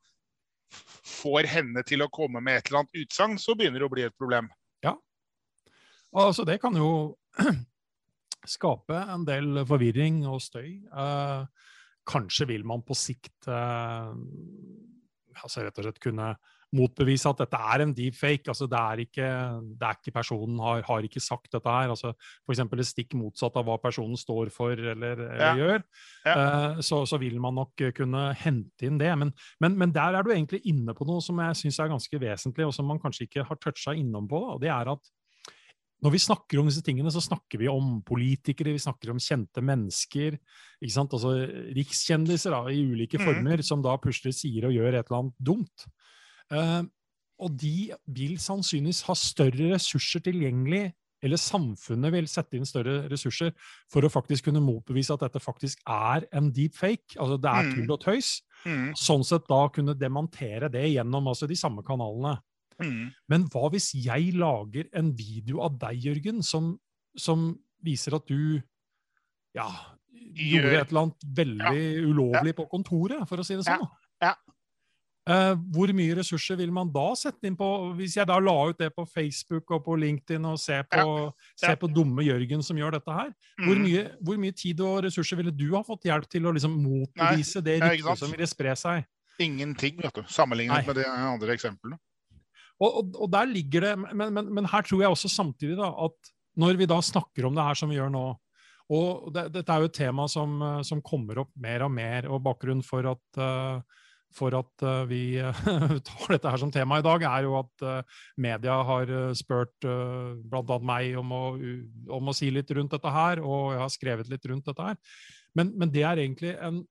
får 1.05 1.49
henne 1.51 1.83
til 1.85 2.01
å 2.01 2.09
komme 2.09 2.41
med 2.41 2.57
et 2.57 2.71
eller 2.71 2.81
annet 2.81 3.03
utsagn, 3.03 3.37
så 3.37 3.53
begynner 3.53 3.83
det 3.83 3.85
å 3.85 3.93
bli 3.93 4.05
et 4.07 4.17
problem. 4.17 4.49
Ja. 4.81 4.95
Altså, 6.17 6.47
det 6.49 6.57
kan 6.63 6.73
jo 6.79 7.13
skape 8.49 9.03
en 9.13 9.27
del 9.27 9.63
forvirring 9.67 10.23
og 10.29 10.41
støy. 10.43 10.81
Eh, 10.87 11.69
kanskje 12.09 12.49
vil 12.49 12.65
man 12.67 12.83
på 12.85 12.97
sikt 12.97 13.47
eh, 13.47 14.11
altså 15.43 15.63
rett 15.63 15.79
og 15.79 15.87
slett 15.87 16.03
kunne 16.03 16.33
motbevise 16.73 17.29
at 17.29 17.41
dette 17.43 17.59
er 17.73 17.83
en 17.83 17.93
deepfake. 17.95 18.49
Altså 18.49 18.67
det, 18.69 18.79
er 18.79 19.01
ikke, 19.03 19.27
det 19.77 19.87
er 19.87 19.99
ikke 19.99 20.15
personen 20.15 20.59
har, 20.63 20.81
har, 20.87 21.05
ikke 21.05 21.21
sagt 21.21 21.51
dette 21.53 21.69
her. 21.69 21.91
altså 21.93 22.13
F.eks. 22.47 22.63
det 22.71 22.87
stikk 22.89 23.15
motsatt 23.19 23.57
av 23.59 23.67
hva 23.67 23.77
personen 23.81 24.17
står 24.19 24.49
for 24.53 24.73
eller, 24.73 25.21
eller 25.27 25.43
ja. 25.43 25.51
gjør. 25.59 25.83
Ja. 26.25 26.33
Uh, 26.33 26.81
så, 26.81 27.03
så, 27.09 27.19
vil 27.21 27.37
man 27.43 27.59
nok 27.61 27.85
kunne 27.97 28.25
hente 28.41 28.89
inn 28.89 28.97
det. 29.01 29.11
Men, 29.21 29.33
men, 29.63 29.77
men 29.79 29.93
der 29.95 30.17
er 30.17 30.25
du 30.25 30.33
egentlig 30.33 30.63
inne 30.69 30.97
på 30.97 31.07
noe 31.09 31.21
som 31.23 31.41
jeg 31.45 31.61
syns 31.61 31.81
er 31.83 31.93
ganske 31.93 32.23
vesentlig, 32.25 32.67
og 32.67 32.73
som 32.75 32.89
man 32.89 33.01
kanskje 33.03 33.29
ikke 33.29 33.45
har 33.49 33.61
toucha 33.61 33.93
innom 33.97 34.29
på. 34.29 34.41
Og 34.55 34.63
det 34.63 34.73
er 34.73 34.95
at 34.95 35.13
når 36.03 36.11
vi 36.11 36.19
snakker 36.19 36.59
om 36.59 36.67
disse 36.67 36.83
tingene, 36.83 37.11
så 37.13 37.21
snakker 37.23 37.61
vi 37.61 37.69
om 37.71 38.01
politikere, 38.05 38.73
vi 38.75 38.81
snakker 38.81 39.13
om 39.13 39.21
kjente 39.23 39.63
mennesker. 39.63 40.35
ikke 40.83 40.95
sant, 40.95 41.13
altså 41.15 41.31
Rikskjendiser 41.77 42.51
da, 42.51 42.65
i 42.67 42.81
ulike 42.83 43.21
mm. 43.21 43.23
former, 43.23 43.63
som 43.63 43.83
da 43.85 43.95
plutselig 44.01 44.35
sier 44.41 44.67
og 44.67 44.75
gjør 44.75 44.97
et 44.97 45.07
eller 45.07 45.21
annet 45.21 45.37
dumt. 45.39 45.87
Uh, 46.51 46.83
og 47.43 47.55
de 47.59 47.93
vil 48.13 48.35
sannsynligvis 48.41 49.05
ha 49.07 49.15
større 49.17 49.71
ressurser 49.73 50.23
tilgjengelig, 50.27 50.89
eller 51.23 51.39
samfunnet 51.39 52.11
vil 52.11 52.25
sette 52.27 52.57
inn 52.59 52.67
større 52.67 53.05
ressurser 53.11 53.53
for 53.91 54.03
å 54.03 54.11
faktisk 54.11 54.49
kunne 54.49 54.63
motbevise 54.63 55.15
at 55.15 55.23
dette 55.23 55.39
faktisk 55.39 55.79
er 55.87 56.27
en 56.35 56.49
deep 56.51 56.75
fake. 56.75 57.15
Altså 57.15 57.37
det 57.39 57.51
er 57.51 57.69
mm. 57.69 57.75
tull 57.77 57.93
og 57.95 58.01
tøys. 58.03 58.31
Mm. 58.67 58.89
Sånn 58.99 59.23
sett 59.27 59.47
da 59.47 59.61
kunne 59.71 59.95
demantere 59.95 60.67
det 60.73 60.83
gjennom 60.91 61.31
altså 61.31 61.47
de 61.47 61.55
samme 61.59 61.83
kanalene. 61.87 62.35
Mm. 62.81 63.11
Men 63.31 63.47
hva 63.53 63.69
hvis 63.73 63.91
jeg 63.97 64.33
lager 64.39 64.89
en 64.97 65.11
video 65.17 65.61
av 65.65 65.77
deg, 65.81 66.07
Jørgen, 66.09 66.43
som, 66.45 66.73
som 67.17 67.51
viser 67.83 68.17
at 68.17 68.29
du 68.29 68.61
ja, 69.53 69.67
gjorde 70.33 70.79
et 70.79 70.89
eller 70.89 71.05
annet 71.05 71.27
veldig 71.37 71.83
ja. 71.83 72.07
ulovlig 72.07 72.53
ja. 72.53 72.57
på 72.57 72.69
kontoret, 72.71 73.27
for 73.29 73.41
å 73.41 73.45
si 73.45 73.57
det 73.59 73.67
sånn? 73.67 73.85
Ja. 74.23 74.33
Uh, 75.23 75.53
hvor 75.71 75.87
mye 75.95 76.17
ressurser 76.17 76.57
vil 76.59 76.71
man 76.75 76.89
da 76.91 77.05
sette 77.15 77.47
inn 77.47 77.55
på 77.55 77.67
Hvis 77.95 78.17
jeg 78.17 78.27
da 78.27 78.35
la 78.43 78.55
ut 78.67 78.75
det 78.75 78.89
på 78.91 79.05
Facebook 79.07 79.71
og 79.71 79.85
på 79.85 79.95
LinkedIn 79.95 80.43
og 80.49 80.57
ser 80.59 80.81
på. 80.83 81.29
Ja. 81.61 81.77
på 81.79 81.87
dumme 81.87 82.25
Jørgen 82.27 82.59
som 82.59 82.75
gjør 82.75 82.97
dette 82.97 83.15
her, 83.15 83.29
mm. 83.31 83.63
hvor, 83.63 83.79
mye, 83.79 84.01
hvor, 84.19 84.41
mye, 84.41 84.51
tid 84.51 84.81
og 84.83 85.05
ressurser 85.05 85.39
ville 85.39 85.53
du 85.55 85.69
ha 85.77 85.83
fått 85.87 86.09
hjelp 86.09 86.27
til 86.27 86.49
å 86.49 86.51
liksom 86.51 86.75
motbevise 86.75 87.63
det 87.63 87.77
ryktet 87.85 88.19
som 88.19 88.35
ville 88.35 88.49
spre 88.51 88.75
seg? 88.75 89.07
Ingenting, 89.41 89.95
vet 90.03 90.19
du, 90.19 90.25
sammenlignet 90.27 90.81
Nei. 90.81 90.87
med 90.89 90.99
de 90.99 91.07
andre 91.07 91.55
eksemplene. 91.55 91.97
Og, 92.83 92.99
og, 92.99 93.17
og, 93.25 93.27
der 93.31 93.49
ligger 93.49 93.87
det 93.87 93.91
men, 94.03 94.29
men, 94.35 94.53
men, 94.59 94.69
her 94.69 94.85
tror 94.85 95.03
jeg 95.03 95.15
også 95.15 95.31
samtidig 95.31 95.77
da, 95.79 95.89
at 96.05 96.33
når 96.59 96.77
vi 96.79 96.87
da 96.89 96.99
snakker 97.01 97.47
om 97.47 97.55
det 97.55 97.65
her 97.65 97.79
som 97.79 97.91
vi 97.91 97.99
gjør 97.99 98.11
nå 98.13 98.25
og 98.93 99.29
det, 99.33 99.47
Dette 99.55 99.73
er 99.73 99.83
jo 99.83 99.89
et 99.89 99.95
tema 99.95 100.25
som, 100.29 100.57
som, 100.85 101.01
kommer 101.05 101.39
opp 101.45 101.53
mer 101.63 101.85
og 101.85 101.93
mer, 101.95 102.27
og 102.27 102.43
bakgrunnen 102.43 102.83
for 102.85 103.07
at 103.13 103.39
uh, 103.39 104.01
for 104.33 104.55
at 104.57 104.83
uh, 104.83 105.05
vi 105.07 105.37
tar 106.09 106.33
dette 106.33 106.51
her 106.51 106.59
som 106.59 106.71
tema 106.73 106.97
i 106.99 107.05
dag, 107.05 107.23
er 107.29 107.47
jo 107.47 107.55
at 107.61 107.85
media 108.41 108.75
har 108.85 109.13
spurt 109.39 109.87
uh, 109.87 110.33
bl.a. 110.35 110.79
meg 110.83 111.15
om 111.21 111.31
å, 111.31 111.43
om 112.17 112.31
å, 112.31 112.35
si 112.35 112.51
litt 112.51 112.71
rundt 112.75 112.95
dette 112.97 113.13
her, 113.13 113.41
og 113.41 113.75
jeg 113.75 113.83
har 113.85 113.93
skrevet 113.93 114.33
litt 114.33 114.51
rundt 114.51 114.67
dette 114.67 114.89
her. 114.91 114.99
Men, 115.55 115.71
men 115.77 115.93
det 115.93 116.03
er 116.09 116.19
egentlig 116.19 116.55
en 116.57 116.81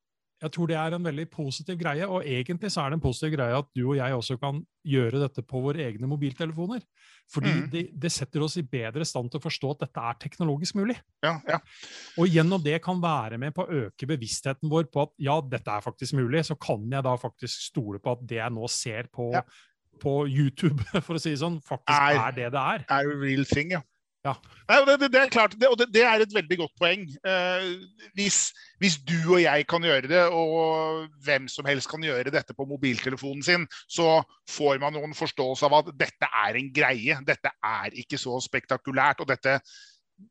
jeg 0.43 0.51
tror 0.57 0.71
det 0.71 0.77
er 0.79 0.97
en 0.97 1.05
veldig 1.07 1.25
positiv 1.31 1.77
greie, 1.79 2.07
og 2.07 2.27
egentlig 2.27 2.73
så 2.75 2.83
er 2.83 2.91
det 2.91 2.99
en 2.99 3.05
positiv 3.05 3.37
greie 3.37 3.59
at 3.59 3.69
du 3.77 3.83
og 3.85 3.95
jeg 3.99 4.17
også 4.17 4.37
kan 4.43 4.59
gjøre 4.83 5.21
dette 5.23 5.45
på 5.47 5.61
våre 5.63 5.85
egne 5.85 6.09
mobiltelefoner. 6.11 6.83
Fordi 7.31 7.53
mm. 7.55 7.67
det, 7.71 7.83
de 8.03 8.11
setter 8.11 8.43
oss 8.43 8.57
i 8.59 8.65
bedre 8.67 9.07
stand 9.07 9.31
til 9.31 9.39
å 9.39 9.45
forstå 9.45 9.71
at 9.77 9.85
dette 9.85 10.07
er 10.11 10.19
teknologisk 10.25 10.81
mulig. 10.81 10.97
Ja, 11.23 11.37
ja. 11.47 11.61
Og 12.19 12.27
gjennom 12.27 12.65
det 12.65 12.81
kan 12.83 12.99
være 13.03 13.39
med 13.39 13.55
på 13.55 13.63
å 13.63 13.85
øke 13.85 14.09
bevisstheten 14.11 14.73
vår 14.73 14.91
på 14.91 15.07
at 15.07 15.15
ja, 15.23 15.39
dette 15.55 15.77
er 15.77 15.87
faktisk 15.87 16.19
mulig, 16.19 16.43
så 16.49 16.59
kan 16.59 16.83
jeg 16.91 17.07
da 17.07 17.15
faktisk 17.21 17.69
stole 17.71 18.03
på 18.03 18.17
at 18.17 18.27
det 18.27 18.41
jeg 18.41 18.57
nå 18.59 18.73
ser 18.73 19.13
på, 19.15 19.31
ja. 19.37 19.47
på 20.03 20.17
YouTube, 20.27 20.83
for 21.07 21.21
å 21.21 21.23
si 21.23 21.37
det 21.37 21.43
sånn, 21.45 21.63
faktisk 21.63 21.95
er, 21.95 22.19
er 22.19 22.39
det 22.41 22.51
det 22.57 22.67
er. 22.75 22.87
Er 22.99 23.15
real 23.23 23.47
thing, 23.47 23.77
ja. 23.79 23.87
Ja. 24.23 24.37
Det, 24.71 25.00
det, 25.00 25.09
det, 25.11 25.21
er 25.21 25.31
klart, 25.35 25.55
det, 25.59 25.69
og 25.69 25.81
det, 25.81 26.02
er 26.07 26.23
et 26.23 26.35
veldig 26.35 26.59
godt 26.61 26.75
poeng. 26.79 27.02
Eh, 27.26 27.64
hvis, 28.14 28.52
hvis, 28.79 28.97
du 29.02 29.35
og 29.35 29.41
jeg 29.43 29.67
kan 29.69 29.83
gjøre 29.83 30.07
det, 30.07 30.21
og 30.31 31.09
hvem 31.26 31.49
som 31.50 31.67
helst 31.67 31.91
kan 31.91 32.05
gjøre 32.07 32.31
dette 32.31 32.55
på 32.55 32.67
mobiltelefonen 32.71 33.43
sin, 33.43 33.67
så 33.91 34.21
får 34.50 34.79
man 34.83 34.95
noen 34.95 35.17
forståelse 35.19 35.67
av 35.67 35.81
at 35.81 35.91
dette 35.99 36.29
er 36.45 36.61
en 36.61 36.71
greie. 36.75 37.19
Dette 37.26 37.50
er 37.67 37.99
ikke 38.05 38.21
så 38.21 38.38
spektakulært. 38.45 39.25
Og 39.25 39.33
dette 39.33 39.59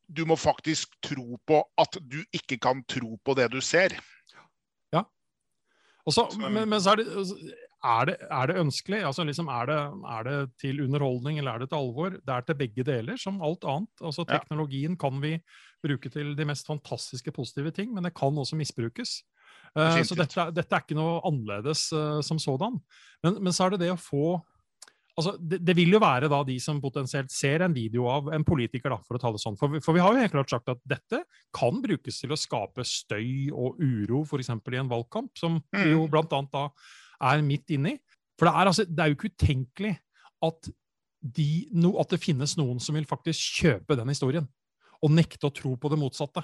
Du 0.08 0.24
må 0.26 0.38
faktisk 0.40 0.94
tro 1.04 1.36
på 1.48 1.58
at 1.78 1.98
du 2.00 2.22
ikke 2.32 2.58
kan 2.64 2.84
tro 2.88 3.18
på 3.26 3.36
det 3.36 3.50
du 3.52 3.60
ser. 3.60 3.98
Ja. 4.94 5.04
Også, 6.08 6.30
men, 6.40 6.64
men 6.70 6.80
så 6.82 6.96
er 6.96 7.02
det 7.02 7.58
er 7.82 8.06
det, 8.06 8.16
er 8.30 8.50
det, 8.50 8.60
ønskelig? 8.62 9.00
Altså 9.08 9.24
liksom, 9.26 9.48
er, 9.50 9.66
det, 9.70 9.80
er, 10.16 10.28
det, 10.28 10.38
til 10.62 10.84
underholdning 10.84 11.40
eller 11.40 11.56
er 11.56 11.64
det 11.64 11.72
til 11.72 11.80
alvor? 11.80 12.14
Det 12.14 12.36
er 12.36 12.46
til 12.46 12.58
begge 12.60 12.86
deler, 12.86 13.18
som 13.18 13.42
alt 13.42 13.66
annet. 13.66 14.04
Altså 14.06 14.26
Teknologien 14.30 14.98
kan 15.02 15.18
vi 15.24 15.34
bruke 15.82 16.12
til 16.14 16.36
de 16.38 16.46
mest 16.46 16.70
fantastiske 16.70 17.34
positive 17.34 17.74
ting, 17.74 17.94
men 17.94 18.06
det 18.06 18.14
kan 18.18 18.38
også 18.38 18.60
misbrukes. 18.60 19.22
Uh, 19.74 19.98
så 20.04 20.18
dette, 20.20 20.46
dette, 20.54 20.76
er 20.76 20.84
ikke 20.84 21.00
noe 21.00 21.20
annerledes 21.26 21.88
uh, 21.96 22.22
som 22.26 22.40
sådan. 22.42 22.78
Men, 23.24 23.42
men, 23.42 23.54
så 23.56 23.66
er 23.66 23.76
det 23.76 23.86
det 23.88 23.94
å 23.96 24.00
få 24.00 24.38
altså 25.18 25.36
det, 25.40 25.60
det, 25.66 25.76
vil 25.78 25.94
jo 25.96 26.02
være 26.02 26.30
da 26.32 26.40
de 26.48 26.56
som 26.62 26.80
potensielt 26.82 27.32
ser 27.34 27.66
en 27.66 27.74
video 27.76 28.08
av 28.10 28.30
en 28.34 28.46
politiker, 28.48 28.94
da, 28.94 29.02
for 29.06 29.18
å 29.18 29.22
ta 29.22 29.34
det 29.34 29.42
sånn. 29.42 29.58
For, 29.60 29.82
for 29.84 29.98
vi 29.98 30.04
har 30.04 30.14
jo 30.14 30.22
helt 30.24 30.36
klart 30.36 30.54
sagt 30.54 30.72
at 30.72 30.82
dette 30.88 31.24
kan 31.56 31.82
brukes 31.84 32.22
til 32.22 32.34
å 32.34 32.40
skape 32.40 32.86
støy 32.88 33.50
og 33.52 33.82
uro, 33.82 34.24
f.eks. 34.24 34.54
i 34.54 34.82
en 34.82 34.92
valgkamp, 34.92 35.34
som 35.40 35.60
jo 35.74 36.06
mm. 36.06 36.12
blant 36.14 36.38
annet 36.38 36.54
da 36.54 36.68
er 37.22 37.44
midt 37.46 37.74
inni. 37.78 37.98
For 38.40 38.50
det 38.50 38.54
er, 38.54 38.72
altså, 38.72 38.86
det 38.88 39.04
er 39.04 39.12
jo 39.12 39.18
ikke 39.20 39.34
utenkelig 39.36 39.94
at, 40.48 40.72
de, 41.22 41.52
no, 41.78 41.94
at 42.02 42.10
det 42.14 42.22
finnes 42.24 42.56
noen 42.58 42.82
som 42.82 42.98
vil 42.98 43.06
faktisk 43.10 43.62
kjøpe 43.62 43.98
den 44.00 44.10
historien 44.10 44.50
og 45.02 45.14
nekte 45.14 45.50
å 45.50 45.54
tro 45.54 45.76
på 45.82 45.90
det 45.92 46.00
motsatte. 46.00 46.44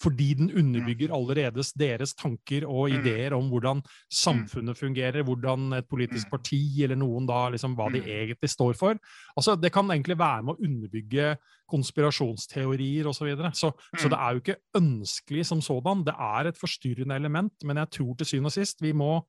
Fordi 0.00 0.28
den 0.36 0.50
underbygger 0.56 1.12
allerede 1.14 1.62
deres 1.78 2.12
tanker 2.16 2.66
og 2.68 2.90
mm. 2.90 2.96
ideer 2.98 3.34
om 3.36 3.48
hvordan 3.50 3.80
mm. 3.80 3.94
samfunnet 4.12 4.78
fungerer, 4.78 5.24
hvordan 5.26 5.78
et 5.78 5.88
politisk 5.88 6.28
mm. 6.28 6.32
parti 6.32 6.60
eller 6.84 6.98
noen 7.00 7.28
da, 7.28 7.46
liksom 7.52 7.74
hva 7.78 7.88
de 7.92 8.02
egentlig 8.04 8.50
står 8.52 8.76
for. 8.78 9.00
Altså, 9.36 9.56
Det 9.56 9.72
kan 9.72 9.90
egentlig 9.92 10.18
være 10.20 10.46
med 10.46 10.54
å 10.54 10.68
underbygge 10.68 11.34
konspirasjonsteorier 11.70 13.08
osv. 13.08 13.18
Så, 13.18 13.28
videre. 13.28 13.50
så 13.54 13.72
Så 13.96 14.12
det 14.12 14.20
er 14.20 14.32
jo 14.32 14.44
ikke 14.44 14.60
ønskelig 14.78 15.46
som 15.48 15.62
sådan. 15.64 16.04
Det 16.06 16.14
er 16.14 16.50
et 16.50 16.60
forstyrrende 16.60 17.16
element, 17.16 17.54
men 17.64 17.82
jeg 17.82 17.92
tror 17.98 18.14
til 18.16 18.32
syvende 18.32 18.52
og 18.52 18.58
sist 18.58 18.84
vi 18.84 18.92
må 18.92 19.24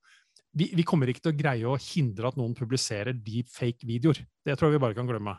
vi, 0.56 0.72
vi, 0.76 0.86
kommer 0.88 1.10
ikke 1.12 1.26
til 1.26 1.36
å 1.36 1.38
greie 1.38 1.70
å 1.70 1.78
hindre 1.82 2.32
at 2.32 2.38
noen 2.40 2.56
publiserer 2.58 3.16
deepfake-videoer. 3.16 4.24
Det 4.46 4.58
tror 4.58 4.72
jeg 4.72 4.78
vi 4.78 4.84
bare 4.88 4.98
kan 4.98 5.10
glemme. 5.10 5.36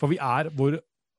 For 0.00 0.12
vi 0.12 0.20
er 0.22 0.50
hvor 0.56 0.78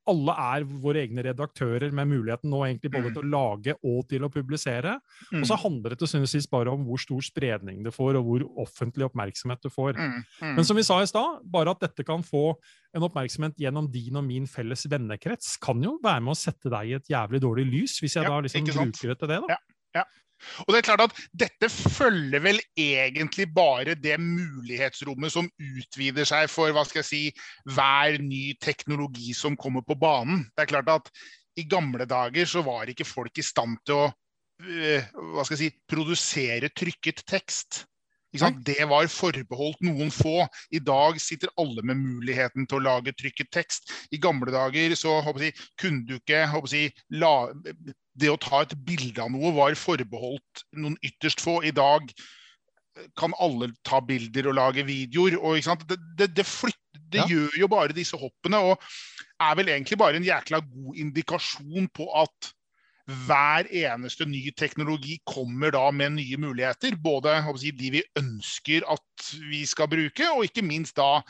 alle 0.10 0.34
er 0.36 0.66
våre 0.84 1.04
egne 1.06 1.24
redaktører 1.24 1.94
med 1.96 2.10
muligheten 2.10 2.52
nå 2.52 2.60
egentlig 2.66 2.92
både 2.92 3.10
mm. 3.10 3.14
til 3.16 3.22
å 3.22 3.32
lage 3.32 3.76
og 3.88 4.00
til 4.10 4.26
å 4.26 4.30
publisere. 4.32 4.98
Mm. 5.32 5.42
Og 5.42 5.48
så 5.48 5.58
handler 5.62 5.94
det 5.94 6.00
til 6.02 6.12
syvende 6.12 6.28
og 6.28 6.34
sist 6.34 6.52
bare 6.52 6.74
om 6.74 6.84
hvor 6.88 7.00
stor 7.00 7.24
spredning 7.24 7.84
det 7.86 7.94
får, 7.96 8.20
og 8.20 8.28
hvor 8.28 8.46
offentlig 8.66 9.08
oppmerksomhet 9.08 9.64
du 9.64 9.70
får. 9.72 9.96
Mm. 9.96 10.18
mm. 10.20 10.56
Men 10.58 10.68
som 10.68 10.80
vi 10.80 10.86
sa 10.88 11.00
i 11.00 11.10
stad, 11.10 11.46
bare 11.56 11.76
at 11.76 11.86
dette 11.86 12.06
kan 12.08 12.26
få 12.26 12.46
en 12.94 13.08
oppmerksomhet 13.08 13.56
gjennom 13.64 13.88
din 13.92 14.20
og 14.20 14.28
min 14.28 14.50
felles 14.50 14.84
vennekrets, 14.92 15.56
kan 15.64 15.80
jo 15.84 15.96
være 16.04 16.26
med 16.26 16.36
å 16.36 16.42
sette 16.42 16.72
deg 16.74 16.92
i 16.92 16.98
et 17.00 17.14
jævlig 17.16 17.44
dårlig 17.44 17.70
lys, 17.70 17.96
hvis 18.04 18.20
jeg 18.20 18.28
ja, 18.28 18.34
da 18.34 18.44
liksom 18.44 18.68
bruker 18.74 19.14
det 19.14 19.20
til 19.22 19.34
det. 19.36 19.40
da. 19.46 19.56
Ja. 19.56 19.62
Ja. 19.94 20.06
Og 20.66 20.74
det 20.74 20.80
er 20.80 20.88
klart 20.88 21.06
at 21.06 21.22
Dette 21.44 21.70
følger 21.72 22.44
vel 22.44 22.60
egentlig 22.80 23.48
bare 23.56 23.96
det 24.00 24.18
mulighetsrommet 24.22 25.34
som 25.34 25.50
utvider 25.58 26.28
seg 26.28 26.50
for 26.52 26.74
hva 26.74 26.86
skal 26.88 27.04
jeg 27.04 27.10
si, 27.10 27.22
hver 27.76 28.20
ny 28.24 28.54
teknologi 28.62 29.34
som 29.38 29.58
kommer 29.60 29.86
på 29.86 29.98
banen. 30.00 30.46
Det 30.54 30.66
er 30.66 30.74
klart 30.76 30.92
at 30.94 31.14
I 31.60 31.68
gamle 31.70 32.08
dager 32.10 32.50
så 32.50 32.64
var 32.66 32.90
ikke 32.90 33.08
folk 33.08 33.38
i 33.38 33.46
stand 33.46 33.78
til 33.86 34.00
å 34.02 34.06
uh, 34.10 35.10
hva 35.34 35.46
skal 35.46 35.58
jeg 35.58 35.64
si, 35.64 35.82
produsere 35.90 36.72
trykket 36.74 37.26
tekst. 37.30 37.84
Det 38.34 38.86
var 38.90 39.08
forbeholdt 39.12 39.84
noen 39.86 40.10
få. 40.14 40.48
I 40.74 40.82
dag 40.82 41.20
sitter 41.22 41.52
alle 41.62 41.84
med 41.86 42.00
muligheten 42.02 42.66
til 42.68 42.80
å 42.80 42.86
lage 42.88 43.14
trykket 43.14 43.52
tekst. 43.54 43.92
I 44.12 44.20
gamle 44.22 44.54
dager 44.54 44.96
så 44.98 45.20
jeg, 45.38 45.54
kunne 45.80 46.06
du 46.08 46.16
ikke 46.18 46.42
jeg, 46.42 46.94
la, 47.14 47.52
det 48.18 48.32
å 48.32 48.40
ta 48.42 48.64
et 48.64 48.74
bilde 48.86 49.22
av 49.22 49.32
noe 49.34 49.54
var 49.56 49.78
forbeholdt 49.78 50.66
noen 50.78 50.98
ytterst 51.06 51.44
få. 51.44 51.62
I 51.64 51.76
dag 51.76 52.10
kan 53.18 53.34
alle 53.42 53.72
ta 53.86 54.02
bilder 54.06 54.50
og 54.50 54.58
lage 54.58 54.86
videoer. 54.88 55.38
Og, 55.42 55.62
det, 55.90 56.00
det, 56.18 56.32
det, 56.38 56.46
flytter, 56.48 57.06
det 57.14 57.24
ja. 57.24 57.30
gjør 57.30 57.60
jo 57.64 57.70
bare 57.72 57.96
disse 57.96 58.18
hoppene, 58.18 58.60
og 58.60 58.82
er 59.42 59.56
vel 59.60 59.72
egentlig 59.74 60.00
bare 60.02 60.20
en 60.20 60.28
jækla 60.28 60.62
god 60.66 61.00
indikasjon 61.06 61.90
på 61.94 62.10
at 62.24 62.54
hver 63.04 63.68
eneste 63.68 64.26
ny 64.30 64.46
teknologi 64.56 65.18
kommer 65.28 65.74
da 65.76 65.90
med 65.92 66.16
nye 66.16 66.38
muligheter. 66.40 66.96
Både 66.96 67.36
si, 67.60 67.74
de 67.76 67.92
vi 67.98 68.04
ønsker 68.20 68.86
at 68.88 69.34
vi 69.50 69.66
skal 69.68 69.92
bruke, 69.92 70.30
og 70.32 70.46
ikke 70.48 70.64
minst 70.66 70.96
da 71.00 71.22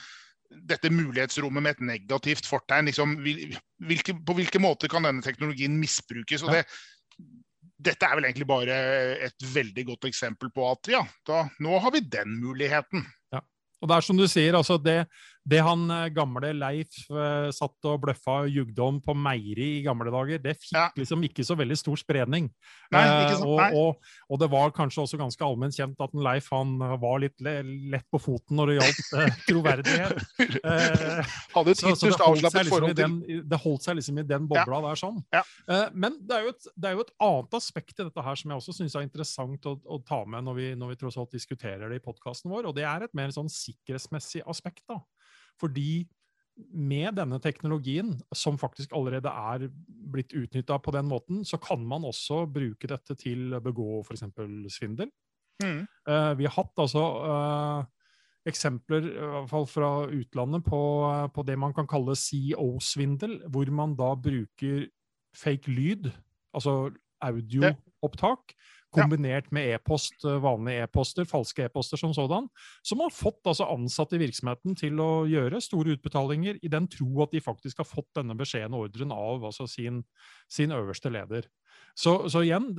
dette 0.54 0.92
mulighetsrommet 0.94 1.64
med 1.66 1.76
et 1.76 1.86
negativt 1.96 2.46
fortegn. 2.46 2.92
Liksom, 2.92 3.16
hvilke, 3.24 4.14
på 4.14 4.38
hvilke 4.38 4.62
måter 4.62 4.92
kan 4.92 5.08
denne 5.08 5.26
teknologien 5.26 5.80
misbrukes? 5.80 6.46
og 6.46 6.54
det, 6.54 6.66
dette 7.84 8.06
er 8.06 8.20
vel 8.20 8.30
egentlig 8.30 8.48
bare 8.48 8.78
et 9.28 9.50
veldig 9.54 9.88
godt 9.90 10.08
eksempel 10.12 10.52
på 10.54 10.70
at 10.70 10.94
ja, 10.94 11.02
da, 11.28 11.48
nå 11.64 11.80
har 11.82 11.94
vi 11.96 12.06
den 12.06 12.38
muligheten. 12.40 13.04
Ja. 13.34 13.42
Og 13.82 13.90
det 13.90 13.98
er 13.98 14.06
som 14.06 14.20
du 14.20 14.28
sier, 14.32 14.56
altså 14.56 14.78
det, 14.80 15.02
det 15.44 15.60
han 15.60 15.82
eh, 15.92 16.06
gamle 16.16 16.54
Leif 16.56 17.02
uh, 17.12 17.50
satt 17.52 17.88
og 17.90 17.98
bløffa 18.06 18.38
og 18.46 18.54
jugde 18.54 18.86
om 18.86 19.00
på 19.04 19.16
Meiri 19.18 19.66
i 19.80 19.82
gamle 19.84 20.12
dager, 20.14 20.40
det 20.40 20.56
fikk 20.56 20.78
ja. 20.78 20.86
liksom 20.96 21.24
ikke 21.28 21.44
så 21.44 21.58
veldig 21.60 21.76
stor 21.80 22.00
spredning. 22.00 22.48
Nei, 22.94 23.02
sant. 23.34 23.44
Uh, 23.44 23.76
og, 23.82 24.14
og, 24.30 24.38
det 24.40 24.50
var 24.54 24.72
kanskje 24.76 25.04
også 25.04 25.20
ganske 25.20 25.44
allment 25.44 25.76
kjent 25.76 26.00
at 26.04 26.16
Leif 26.16 26.48
han 26.54 26.78
var 27.02 27.20
litt 27.24 27.44
le 27.44 27.58
lett 27.94 28.08
på 28.12 28.22
foten 28.24 28.56
når 28.60 28.72
det 28.72 28.78
gjaldt 28.78 29.12
troverdighet. 29.50 30.24
Hadde 31.54 31.76
et 31.76 31.84
ytterst 31.84 32.24
avslappet 32.24 32.60
liksom 32.62 32.72
forhold 32.72 32.98
til 32.98 33.44
Det 33.50 33.60
holdt 33.66 33.88
seg 33.88 34.00
liksom 34.00 34.22
i 34.22 34.28
den 34.28 34.48
bobla 34.48 34.80
ja. 34.80 34.84
der 34.88 35.02
sånn. 35.02 35.20
Ja. 35.34 35.44
men 35.92 36.16
det 36.24 36.38
er, 36.38 36.50
et, 36.54 36.70
det 36.76 36.90
er, 36.90 36.96
jo 36.96 37.04
et, 37.04 37.14
annet 37.24 37.58
aspekt 37.60 37.98
i 37.98 38.06
dette 38.06 38.24
her 38.26 38.40
som 38.40 38.54
jeg 38.54 38.64
også 38.64 38.78
syns 38.80 38.96
er 38.96 39.06
interessant 39.06 39.68
å, 39.70 39.76
å, 39.84 40.00
ta 40.08 40.22
med 40.30 40.48
når 40.48 40.58
vi, 40.60 40.70
når 40.80 40.94
vi 40.94 41.00
tross 41.04 41.20
alt 41.20 41.36
diskuterer 41.36 41.92
det 41.92 42.00
i 42.00 42.04
podkasten 42.04 42.52
vår, 42.54 42.70
og 42.70 42.78
det 42.78 42.88
er 42.88 43.06
et 43.06 43.18
mer 43.18 43.34
sånn 43.36 43.52
sikkerhetsmessig 43.52 44.46
aspekt. 44.50 44.86
da. 44.88 45.02
Fordi 45.62 46.04
med 46.74 47.18
denne 47.18 47.40
teknologien, 47.42 48.14
som 48.36 48.60
faktisk 48.62 48.94
allerede 48.94 49.30
er 49.30 49.68
blitt 50.14 50.36
utnytta 50.38 50.78
på 50.78 50.94
den 50.94 51.08
måten, 51.10 51.42
så 51.46 51.58
kan 51.58 51.82
man 51.86 52.06
også 52.06 52.44
bruke 52.46 52.90
dette 52.90 53.16
til 53.18 53.56
å 53.58 53.62
begå 53.64 54.04
f.eks. 54.04 54.26
svindel. 54.76 55.10
Mm. 55.64 55.84
Uh, 56.10 56.34
vi 56.38 56.46
har 56.46 56.56
hatt 56.58 56.82
altså 56.82 57.04
uh, 57.26 57.86
eksempler 58.50 59.08
i 59.08 59.30
hvert 59.34 59.50
fall 59.50 59.68
fra 59.70 59.92
utlandet 60.12 60.66
på, 60.68 60.82
uh, 61.08 61.28
på 61.34 61.46
det 61.48 61.58
man 61.60 61.74
kan 61.74 61.90
kalle 61.90 62.18
CO-svindel, 62.18 63.40
hvor 63.50 63.74
man 63.74 63.98
da 63.98 64.14
bruker 64.20 64.88
fake 65.34 65.74
lyd, 65.74 66.12
altså 66.54 66.94
audioopptak, 68.04 68.54
kombinert 68.94 69.52
med 69.52 69.74
e-post, 69.74 70.24
eh, 70.26 70.40
vanlige 70.40 70.84
e-poster, 70.84 71.26
falske 71.26 71.66
e-poster 71.66 71.98
som 71.98 72.14
sådan, 72.14 72.48
som 72.84 73.00
har 73.00 73.10
fått 73.10 73.42
altså 73.46 73.66
ansatte 73.66 74.16
i 74.16 74.22
virksomheten 74.22 74.76
til 74.78 75.00
å 75.02 75.26
gjøre 75.26 75.62
store 75.62 75.96
utbetalinger 75.98 76.60
i 76.62 76.70
den 76.70 76.88
tro 76.88 77.24
at 77.24 77.32
de 77.32 77.42
faktisk 77.42 77.82
har 77.82 77.90
fått 77.90 78.12
denne 78.16 78.36
beskjeden 78.38 78.74
og 78.74 78.90
ordren 78.90 79.12
av 79.12 79.44
altså 79.44 79.68
sin, 79.68 80.04
sin, 80.48 80.72
øverste 80.72 81.10
leder. 81.10 81.48
Så, 81.96 82.30
så, 82.30 82.44
igjen, 82.44 82.74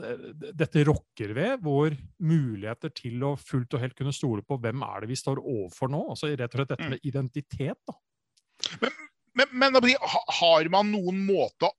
dette 0.54 0.84
rokker 0.86 1.34
ved 1.34 1.62
vår 1.62 1.96
muligheter 2.22 2.90
til 2.94 3.22
å 3.26 3.34
fullt 3.38 3.74
og 3.74 3.82
helt 3.82 3.96
kunne 3.98 4.14
stole 4.14 4.42
på 4.46 4.58
hvem 4.62 4.82
er 4.86 5.02
det 5.02 5.10
vi 5.10 5.18
står 5.18 5.42
overfor 5.42 5.90
nå. 5.90 6.04
altså 6.14 6.30
Rett 6.30 6.54
og 6.54 6.60
slett 6.60 6.74
dette 6.76 6.86
mm. 6.86 6.94
med 6.94 7.10
identitet. 7.10 7.80
da. 7.86 7.98
Men, 8.80 8.94
men, 9.34 9.50
men 9.58 9.96
har 10.38 10.70
man 10.70 10.94
noen 10.94 11.24
måte 11.26 11.66
å 11.70 11.74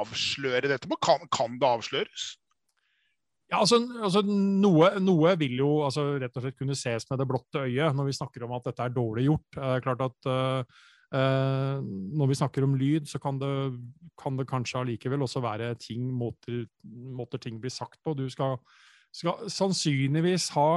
avsløre 0.00 0.68
dette 0.68 0.88
på? 0.88 0.96
Kan, 1.04 1.24
kan 1.32 1.56
det 1.60 1.68
avsløres? 1.68 2.36
Ja, 3.48 3.62
altså, 3.62 3.78
altså 4.04 4.20
noe, 4.28 4.90
noe, 5.00 5.32
vil 5.40 5.56
jo 5.56 5.70
altså, 5.86 6.04
rett 6.20 6.34
og 6.36 6.44
slett 6.44 6.58
kunne 6.58 6.76
ses 6.76 7.06
med 7.08 7.20
det 7.22 7.26
blotte 7.30 7.62
øyet 7.64 7.96
når 7.96 8.10
vi 8.10 8.16
snakker 8.18 8.44
om 8.44 8.52
at 8.58 8.68
dette 8.68 8.84
er 8.84 8.92
dårlig 8.92 9.24
gjort. 9.24 9.46
Det 9.56 9.70
er 9.72 9.84
klart 9.86 10.04
at 10.04 10.28
uh, 10.28 10.82
uh, 11.16 11.78
Når 12.20 12.28
vi 12.28 12.36
snakker 12.42 12.66
om 12.66 12.76
lyd, 12.76 13.08
så 13.08 13.20
kan 13.22 13.40
det, 13.40 13.54
kan 14.20 14.36
det 14.36 14.48
kanskje 14.50 14.82
allikevel 14.82 15.24
også 15.24 15.40
være 15.40 15.72
ting, 15.80 16.10
måter, 16.12 16.66
måter, 16.84 17.40
ting 17.40 17.56
blir 17.62 17.72
sagt 17.72 17.96
på. 18.04 18.12
Du 18.18 18.26
skal, 18.28 18.58
skal 19.16 19.48
sannsynligvis 19.48 20.50
ha 20.58 20.68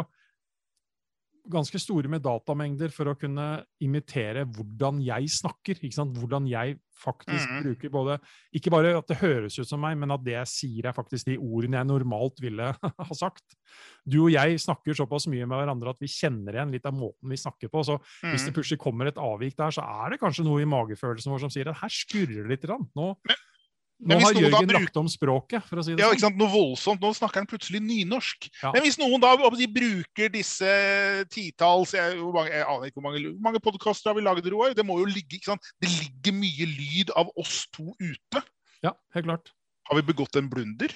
ganske 1.52 1.80
store 1.82 2.10
med 2.12 2.24
datamengder 2.26 2.92
for 2.94 3.12
å 3.12 3.18
kunne 3.20 3.48
imitere 3.84 4.46
hvordan 4.50 5.02
jeg 5.04 5.30
snakker. 5.36 5.82
Hvordan 5.82 6.48
jeg 6.50 6.78
faktisk 7.02 7.50
mm. 7.50 7.60
bruker 7.66 7.92
både 7.94 8.18
Ikke 8.56 8.72
bare 8.74 8.94
at 9.00 9.08
det 9.10 9.20
høres 9.22 9.58
ut 9.58 9.70
som 9.70 9.82
meg, 9.82 9.98
men 10.00 10.14
at 10.14 10.24
det 10.26 10.36
jeg 10.36 10.52
sier, 10.52 10.88
er 10.88 10.96
faktisk 10.96 11.30
de 11.30 11.38
ordene 11.40 11.80
jeg 11.80 11.90
normalt 11.90 12.42
ville 12.44 12.72
ha 13.10 13.18
sagt. 13.18 13.58
Du 14.06 14.24
og 14.26 14.32
jeg 14.34 14.60
snakker 14.62 14.98
såpass 14.98 15.28
mye 15.32 15.48
med 15.48 15.58
hverandre 15.58 15.96
at 15.96 16.02
vi 16.02 16.12
kjenner 16.12 16.58
igjen 16.58 16.74
litt 16.76 16.88
av 16.90 16.98
måten 16.98 17.32
vi 17.32 17.40
snakker 17.40 17.72
på. 17.72 17.86
Så 17.88 17.98
mm. 18.00 18.32
hvis 18.32 18.48
det 18.48 18.56
plutselig 18.58 18.82
kommer 18.82 19.10
et 19.10 19.22
avvik 19.22 19.58
der, 19.60 19.76
så 19.76 19.86
er 19.86 20.14
det 20.14 20.22
kanskje 20.22 20.46
noe 20.48 20.64
i 20.64 20.70
magefølelsen 20.70 21.34
vår 21.34 21.46
som 21.46 21.54
sier 21.54 21.72
at 21.72 21.82
her 21.82 21.96
skurrer 22.02 22.46
det 22.46 22.56
litt. 22.56 22.70
Nå, 22.98 23.14
men, 23.28 23.42
nå 24.02 24.18
har 24.18 24.34
Jørgen 24.34 24.66
bruker... 24.66 24.78
lagt 24.80 24.98
om 24.98 25.10
språket, 25.12 25.66
for 25.68 25.82
å 25.82 25.84
si 25.86 25.94
det 25.94 26.02
ja, 26.02 26.08
sånn. 26.10 26.18
Ikke 26.18 26.26
sant? 26.26 26.40
Noe 26.40 26.50
voldsomt. 26.50 27.04
Nå 27.04 27.12
snakker 27.18 27.44
han 27.44 27.50
plutselig 27.50 27.82
nynorsk. 27.86 28.48
Ja. 28.64 28.72
Men 28.74 28.86
hvis 28.86 28.98
noen 29.02 29.22
da 29.22 29.36
de 29.38 29.68
bruker 29.70 30.32
disse 30.34 30.72
titalls 31.34 31.94
jeg, 31.98 32.18
jeg, 32.18 32.64
aner 32.66 32.90
ikke 32.90 32.98
hvor 32.98 33.08
mange, 33.08 33.22
hvor 33.28 33.46
mange 33.46 33.62
podkaster 33.64 34.12
har 34.12 34.18
vi 34.18 34.26
laget, 34.26 34.50
Roar? 34.54 34.74
Det 34.78 34.86
må 34.88 34.98
jo 35.04 35.08
ligge 35.10 35.38
ikke 35.38 35.52
sant? 35.54 35.72
Det 35.82 35.92
ligger 35.94 36.38
mye 36.40 36.70
lyd 36.74 37.14
av 37.20 37.30
oss 37.42 37.64
to 37.76 37.92
ute. 38.02 38.44
Ja, 38.82 38.96
helt 39.14 39.30
klart. 39.30 39.54
Har 39.90 40.00
vi 40.00 40.08
begått 40.10 40.38
en 40.40 40.50
blunder? 40.50 40.94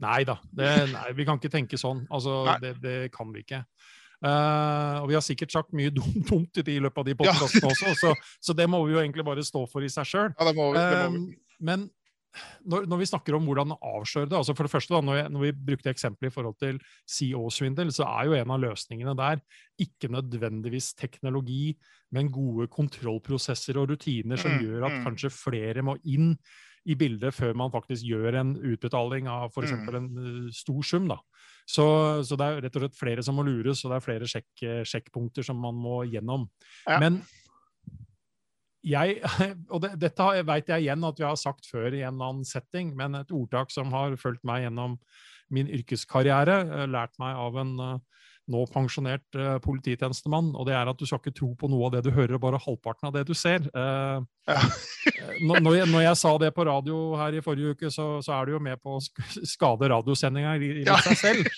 Nei 0.00 0.22
da, 0.24 0.38
nei, 0.56 1.10
vi 1.16 1.26
kan 1.28 1.36
ikke 1.40 1.52
tenke 1.52 1.78
sånn. 1.80 2.06
Altså, 2.08 2.42
det, 2.62 2.76
det, 2.80 2.96
kan 3.12 3.34
vi 3.34 3.42
ikke. 3.44 3.64
Uh, 4.20 5.00
og 5.00 5.10
vi 5.10 5.16
har 5.16 5.24
sikkert 5.24 5.52
sagt 5.52 5.74
mye 5.76 5.92
dumt, 5.96 6.22
dumt 6.28 6.60
i 6.62 6.78
løpet 6.80 7.02
av 7.02 7.08
de 7.08 7.14
podkastene 7.18 7.66
ja. 7.66 7.74
også, 7.74 7.94
så, 7.96 8.36
så, 8.40 8.56
det 8.56 8.66
må 8.68 8.82
vi 8.84 8.94
jo 8.94 9.00
egentlig 9.00 9.24
bare 9.26 9.44
stå 9.44 9.64
for 9.68 9.84
i 9.84 9.90
seg 9.92 10.08
sjøl. 10.08 10.34
Ja. 10.36 10.52
Uh, 10.54 11.18
men 11.60 11.88
når, 12.62 12.86
når, 12.86 13.00
vi 13.00 13.08
snakker 13.10 13.34
om 13.36 13.46
hvordan 13.48 13.74
avsløre 13.74 14.28
det 14.30 14.38
altså 14.38 14.54
For 14.54 14.66
det 14.66 14.72
første, 14.72 14.94
da, 14.94 15.00
når, 15.04 15.18
jeg, 15.18 15.32
når 15.34 15.44
vi 15.44 15.52
brukte 15.70 15.90
eksempelet 15.90 16.30
i 16.30 16.34
forhold 16.34 16.56
til 16.60 16.80
CO-svindel, 17.10 17.92
så 17.94 18.06
er 18.06 18.28
jo 18.28 18.36
en 18.38 18.54
av 18.54 18.62
løsningene 18.62 19.14
der 19.18 19.42
ikke 19.82 20.12
nødvendigvis 20.12 20.92
teknologi, 20.94 21.74
men 22.14 22.30
gode 22.32 22.68
kontrollprosesser 22.70 23.80
og 23.80 23.90
rutiner 23.92 24.40
som 24.40 24.54
mm, 24.54 24.66
gjør 24.66 24.86
at 24.88 24.98
mm. 24.98 25.06
kanskje 25.08 25.32
flere 25.34 25.86
må 25.86 25.96
inn 26.04 26.34
i 26.88 26.96
bildet 26.96 27.34
før 27.36 27.56
man 27.58 27.72
faktisk 27.72 28.06
gjør 28.08 28.38
en 28.40 28.54
utbetaling 28.56 29.26
av 29.28 29.50
f.eks. 29.50 29.74
Mm. 29.76 29.90
en 29.98 30.08
uh, 30.16 30.46
stor 30.54 30.86
sum. 30.86 31.10
da. 31.10 31.18
Så, 31.68 31.84
så, 32.26 32.38
det 32.38 32.46
er 32.46 32.64
rett 32.64 32.78
og 32.78 32.86
slett 32.86 32.98
flere 32.98 33.24
som 33.26 33.36
må 33.38 33.44
lures, 33.46 33.82
og 33.84 33.92
det 33.92 33.98
er 33.98 34.06
flere 34.06 34.30
sjekk, 34.30 34.64
sjekkpunkter 34.88 35.46
som 35.46 35.60
man 35.60 35.76
må 35.78 36.00
gjennom. 36.10 36.48
Ja. 36.86 36.98
Men 37.02 37.20
jeg, 38.86 39.18
og 39.72 39.82
det, 39.84 39.94
dette 40.00 40.28
veit 40.48 40.70
jeg 40.70 40.86
igjen 40.86 41.08
at 41.08 41.18
vi 41.20 41.26
har 41.26 41.40
sagt 41.40 41.68
før 41.70 41.90
i 41.92 42.04
en 42.04 42.14
eller 42.14 42.34
annen 42.34 42.48
setting, 42.48 42.94
men 42.98 43.18
et 43.18 43.34
ordtak 43.34 43.74
som 43.74 43.92
har 43.94 44.16
fulgt 44.20 44.46
meg 44.46 44.66
gjennom 44.66 44.98
min 45.50 45.70
yrkeskarriere, 45.70 46.62
eh, 46.62 46.86
lært 46.90 47.16
meg 47.18 47.34
av 47.34 47.56
en 47.58 47.72
uh, 47.82 47.96
nå 48.50 48.60
pensjonert 48.70 49.38
uh, 49.38 49.56
polititjenestemann, 49.62 50.52
og 50.54 50.68
det 50.68 50.76
er 50.78 50.90
at 50.90 50.98
du 50.98 51.04
skal 51.06 51.18
ikke 51.18 51.34
tro 51.40 51.48
på 51.58 51.70
noe 51.70 51.88
av 51.88 51.96
det 51.96 52.04
du 52.06 52.12
hører, 52.14 52.38
bare 52.42 52.60
halvparten 52.62 53.10
av 53.10 53.16
det 53.18 53.24
du 53.26 53.34
ser. 53.34 53.66
Ja. 53.74 54.60
når, 55.42 55.74
jeg, 55.76 55.90
når, 55.90 56.04
jeg, 56.06 56.16
sa 56.22 56.32
det 56.42 56.52
på 56.54 56.66
radio 56.66 57.00
her 57.18 57.36
i 57.36 57.42
forrige 57.44 57.74
uke, 57.74 57.90
så, 57.94 58.08
så 58.22 58.38
er 58.38 58.46
du 58.46 58.56
jo 58.56 58.62
med 58.62 58.80
på 58.82 58.96
å 58.96 59.02
skade 59.46 59.90
radiosendinga 59.90 60.56
i, 60.58 60.72
i 60.82 60.86
seg 60.88 61.20
selv. 61.20 61.52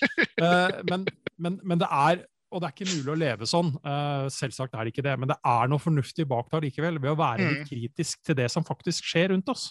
Men, 0.88 1.07
men, 1.37 1.61
men, 1.62 1.81
det 1.81 1.88
er 1.88 2.25
og 2.52 2.61
det 2.61 2.68
er 2.68 2.75
ikke 2.76 2.92
mulig 2.92 3.12
å 3.12 3.18
leve 3.18 3.49
sånn. 3.49 3.73
Uh, 3.80 4.28
selvsagt 4.32 4.75
er 4.76 4.85
det 4.85 4.92
ikke 4.92 5.06
det, 5.06 5.14
men 5.21 5.30
det 5.30 5.38
er 5.49 5.71
noe 5.71 5.82
fornuftig 5.82 6.26
bak 6.28 6.50
det 6.52 6.61
likevel, 6.66 7.00
ved 7.02 7.14
å 7.14 7.18
være 7.18 7.47
litt 7.47 7.62
mm. 7.64 7.68
kritisk 7.71 8.21
til 8.26 8.38
det 8.38 8.49
som 8.52 8.66
faktisk 8.66 9.09
skjer 9.09 9.32
rundt 9.32 9.49
oss. 9.52 9.71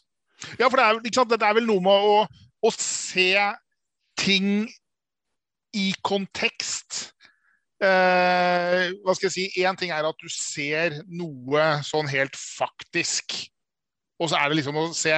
Ja, 0.57 0.67
for 0.67 0.79
det 0.79 0.85
er, 0.87 1.01
sant, 1.13 1.33
det 1.33 1.45
er 1.45 1.57
vel 1.57 1.67
noe 1.69 1.83
med 1.85 2.07
å, 2.09 2.15
å, 2.65 2.71
se 2.73 3.29
ting 4.19 4.65
i 5.77 5.91
kontekst. 6.05 7.11
Uh, 7.81 8.91
hva 9.01 9.15
skal 9.17 9.27
jeg 9.27 9.33
si 9.33 9.63
Én 9.63 9.77
ting 9.77 9.93
er 9.93 10.05
at 10.05 10.19
du 10.21 10.29
ser 10.29 10.99
noe 11.09 11.69
sånn 11.85 12.09
helt 12.11 12.37
faktisk. 12.37 13.37
Og 14.21 14.29
så 14.29 14.37
er 14.37 14.51
det 14.51 14.59
liksom 14.59 14.77
å 14.77 14.89
se 14.93 15.15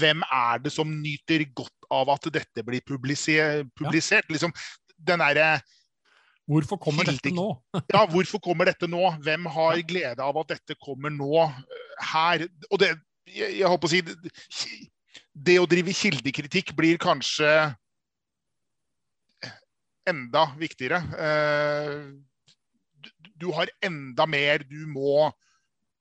hvem 0.00 0.24
er 0.28 0.60
det 0.64 0.72
som 0.74 0.88
nyter 0.88 1.46
godt 1.56 1.88
av 1.92 2.10
at 2.12 2.28
dette 2.32 2.64
blir 2.66 2.84
publisert. 2.84 3.70
publisert. 3.78 4.28
Ja. 4.28 4.36
Liksom, 4.36 4.52
den 5.08 5.24
derre 5.24 5.48
Hvorfor 6.50 6.76
kommer 6.80 7.08
dette 7.08 7.32
nå? 7.32 7.46
ja, 7.94 8.02
hvorfor 8.10 8.42
kommer 8.42 8.68
dette 8.68 8.88
nå? 8.90 9.02
Hvem 9.24 9.46
har 9.54 9.80
glede 9.88 10.24
av 10.24 10.40
at 10.42 10.56
dette 10.56 10.76
kommer 10.80 11.12
nå, 11.12 11.46
eh, 11.46 11.94
her? 12.12 12.44
Og 12.70 12.80
det, 12.82 12.92
jeg, 13.32 13.60
jeg 13.60 13.70
håper 13.70 13.88
å 13.88 13.92
si 13.92 14.02
Det 15.34 15.56
å 15.58 15.66
drive 15.66 15.94
kildekritikk 15.96 16.74
blir 16.76 17.00
kanskje 17.02 17.48
enda 20.08 20.44
viktigere. 20.60 21.00
Eh, 21.16 21.96
du 23.40 23.48
har 23.56 23.72
enda 23.82 24.26
mer 24.28 24.62
du 24.68 24.84
må 24.88 25.30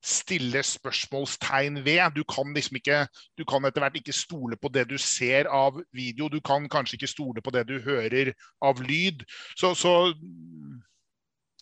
stille 0.04 0.64
spørsmålstegn 0.68 1.82
ved. 1.86 2.04
Du 2.18 2.24
kan 2.28 2.54
liksom 2.56 2.80
ikke 2.80 3.04
du 3.40 3.46
kan 3.48 3.66
etter 3.66 3.86
hvert 3.86 4.00
ikke 4.00 4.16
stole 4.16 4.60
på 4.60 4.72
det 4.74 4.88
du 4.92 4.98
ser 5.02 5.50
av 5.52 5.80
video. 5.96 6.30
Du 6.30 6.42
kan 6.44 6.68
kanskje 6.70 7.00
ikke 7.00 7.14
stole 7.14 7.44
på 7.44 7.54
det 7.56 7.68
du 7.70 7.80
hører 7.84 8.34
av 8.62 8.82
lyd. 8.84 9.24
Så, 9.56 9.74
så 9.76 10.14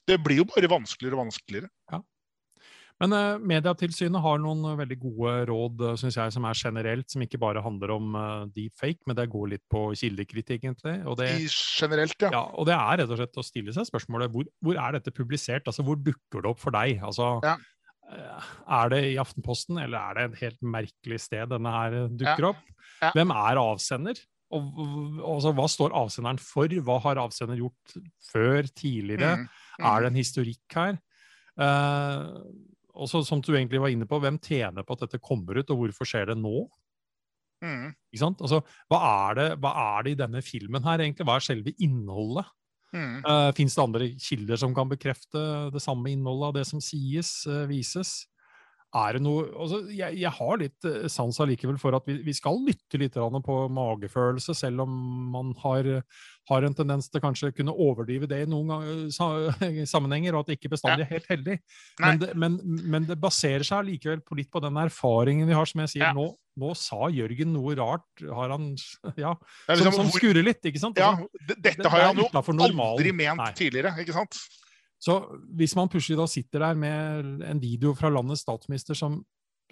det 0.09 0.21
blir 0.23 0.41
jo 0.41 0.49
bare 0.49 0.71
vanskeligere 0.71 1.19
og 1.19 1.27
vanskeligere. 1.27 1.69
Ja. 1.91 2.01
Men 3.01 3.15
uh, 3.17 3.41
Medietilsynet 3.41 4.21
har 4.21 4.41
noen 4.41 4.61
uh, 4.61 4.75
veldig 4.77 4.97
gode 5.01 5.31
råd 5.49 5.79
uh, 5.81 5.93
synes 5.97 6.19
jeg, 6.19 6.33
som 6.35 6.45
er 6.45 6.57
generelt, 6.57 7.07
som 7.09 7.23
ikke 7.25 7.39
bare 7.41 7.63
handler 7.65 7.95
om 7.95 8.13
uh, 8.13 8.43
deepfake, 8.53 9.01
men 9.09 9.17
det 9.17 9.25
går 9.31 9.47
litt 9.55 9.63
på 9.73 9.87
kildekritikk, 9.97 10.67
egentlig. 10.67 10.99
Og 11.09 11.17
det, 11.17 11.31
I 11.41 11.47
generelt, 11.49 12.13
ja. 12.21 12.29
ja. 12.35 12.43
Og 12.61 12.69
det 12.69 12.77
er 12.77 13.01
rett 13.01 13.09
og 13.09 13.21
slett 13.21 13.41
å 13.41 13.45
stille 13.45 13.73
seg 13.73 13.89
spørsmålet 13.89 14.33
hvor, 14.33 14.45
hvor 14.61 14.77
er 14.77 14.99
dette 14.99 15.13
publisert? 15.17 15.65
Altså, 15.65 15.85
Hvor 15.87 15.97
dukker 15.97 16.45
det 16.45 16.51
opp 16.53 16.61
for 16.61 16.77
deg? 16.77 17.01
Altså, 17.01 17.33
ja. 17.45 17.55
Eh, 18.11 18.51
er 18.77 18.91
det 18.93 19.01
i 19.11 19.17
Aftenposten, 19.21 19.79
eller 19.81 19.97
er 19.99 20.17
det 20.17 20.25
et 20.27 20.43
helt 20.45 20.61
merkelig 20.63 21.21
sted 21.25 21.51
denne 21.51 21.73
her 21.73 21.97
dukker 22.09 22.51
opp? 22.51 22.65
Ja. 23.01 23.11
Hvem 23.15 23.33
er 23.35 23.61
avsender? 23.61 24.19
Og, 24.51 24.81
altså, 25.23 25.53
hva 25.55 25.67
står 25.71 25.95
avsenderen 25.95 26.41
for? 26.43 26.73
Hva 26.83 26.97
har 27.05 27.21
avsender 27.21 27.59
gjort 27.61 27.95
før, 28.31 28.67
tidligere? 28.67 29.37
Mm. 29.39 29.47
Mm. 29.79 29.87
Er 29.87 30.03
det 30.03 30.11
en 30.11 30.19
historikk 30.19 30.75
her? 30.75 30.99
Uh, 31.59 32.41
og 32.91 33.07
så, 33.07 33.21
som 33.27 33.41
du 33.43 33.53
egentlig 33.53 33.79
var 33.81 33.93
inne 33.93 34.07
på, 34.07 34.19
hvem 34.19 34.39
tjener 34.43 34.83
på 34.83 34.95
at 34.97 35.05
dette 35.05 35.21
kommer 35.23 35.61
ut, 35.61 35.71
og 35.71 35.85
hvorfor 35.85 36.07
skjer 36.07 36.33
det 36.33 36.37
nå? 36.41 36.65
Mm. 37.63 37.91
Ikke 38.11 38.23
sant? 38.25 38.41
Altså, 38.43 38.59
hva 38.91 38.99
er, 39.07 39.37
det, 39.39 39.47
hva 39.63 39.71
er 39.95 40.05
det 40.05 40.15
i 40.15 40.19
denne 40.19 40.41
filmen 40.43 40.83
her, 40.83 41.03
egentlig? 41.03 41.27
Hva 41.29 41.37
er 41.39 41.47
selve 41.47 41.73
innholdet? 41.79 42.51
Mm. 42.91 43.21
Uh, 43.23 43.31
eh, 43.31 43.51
Fins 43.55 43.75
det 43.75 43.83
andre 43.83 44.09
kilder 44.19 44.59
som 44.59 44.75
kan 44.75 44.89
bekrefte 44.91 45.39
det 45.71 45.81
samme 45.83 46.11
innholdet 46.11 46.47
av 46.49 46.57
det 46.59 46.65
som 46.67 46.81
sies, 46.83 47.31
uh, 47.47 47.63
vises? 47.69 48.25
Er 48.91 49.15
det 49.15 49.21
noe 49.23 49.45
altså, 49.55 49.77
jeg, 49.87 50.17
jeg, 50.19 50.31
har 50.35 50.59
litt 50.59 50.87
uh, 50.87 51.05
sans 51.11 51.37
allikevel 51.43 51.77
for 51.79 51.95
at 51.95 52.07
vi, 52.09 52.17
vi 52.25 52.33
skal 52.35 52.59
lytte 52.65 52.99
litt 52.99 53.15
på 53.15 53.55
magefølelse, 53.71 54.55
selv 54.57 54.83
om 54.83 54.97
man 55.31 55.53
har, 55.61 55.87
har, 56.51 56.67
en 56.67 56.75
tendens 56.75 57.07
til 57.07 57.23
kanskje 57.23 57.53
kunne 57.55 57.71
overdrive 57.71 58.27
det 58.27 58.43
i 58.43 58.49
noen 58.51 59.07
sammenhenger, 59.93 60.35
og 60.35 60.43
at 60.43 60.51
det 60.51 60.59
ikke 60.59 60.73
bestandig 60.75 61.07
er 61.07 61.15
helt 61.15 61.31
heldig. 61.31 61.57
Men 62.03 62.21
det, 62.21 62.33
men, 62.35 62.59
men 62.83 63.07
det, 63.07 63.19
baserer 63.21 63.63
seg 63.63 63.85
allikevel 63.85 64.25
på 64.27 64.39
litt 64.39 64.51
på 64.51 64.63
den 64.63 64.79
erfaringen 64.83 65.47
vi 65.47 65.55
har, 65.55 65.69
som 65.69 65.85
jeg 65.85 65.95
sier 65.95 66.09
ja. 66.09 66.15
nå 66.17 66.31
nå 66.59 66.73
sa 66.75 67.07
Jørgen 67.13 67.53
noe 67.55 67.75
rart, 67.79 68.07
har 68.21 68.51
han 68.51 68.73
Ja, 69.23 69.35
liksom, 69.71 69.93
som, 69.93 69.99
som 70.01 70.11
skurrer 70.15 70.43
litt, 70.43 70.59
ikke 70.67 70.81
sant? 70.81 70.99
Altså, 70.99 71.29
ja, 71.31 71.55
dette 71.55 71.91
har 71.93 72.09
han 72.09 72.19
jo 72.19 72.27
aldri 72.33 73.13
ment 73.15 73.39
Nei. 73.39 73.53
tidligere, 73.57 73.95
ikke 74.03 74.15
sant? 74.17 74.39
Så 75.01 75.17
hvis 75.57 75.73
man 75.77 75.89
plutselig 75.89 76.19
da 76.19 76.27
sitter 76.29 76.61
der 76.67 76.77
med 76.77 77.43
en 77.47 77.61
video 77.61 77.95
fra 77.97 78.11
landets 78.13 78.43
statsminister 78.45 78.97
som, 78.97 79.17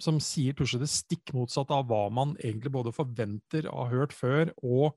som 0.02 0.18
sier 0.22 0.56
plutselig 0.58 0.82
det 0.82 0.90
stikk 0.90 1.32
motsatte 1.36 1.76
av 1.76 1.86
hva 1.90 2.08
man 2.14 2.34
egentlig 2.40 2.72
både 2.74 2.94
forventer 2.94 3.68
og 3.70 3.84
har 3.84 4.00
hørt 4.00 4.16
før, 4.16 4.50
og, 4.66 4.96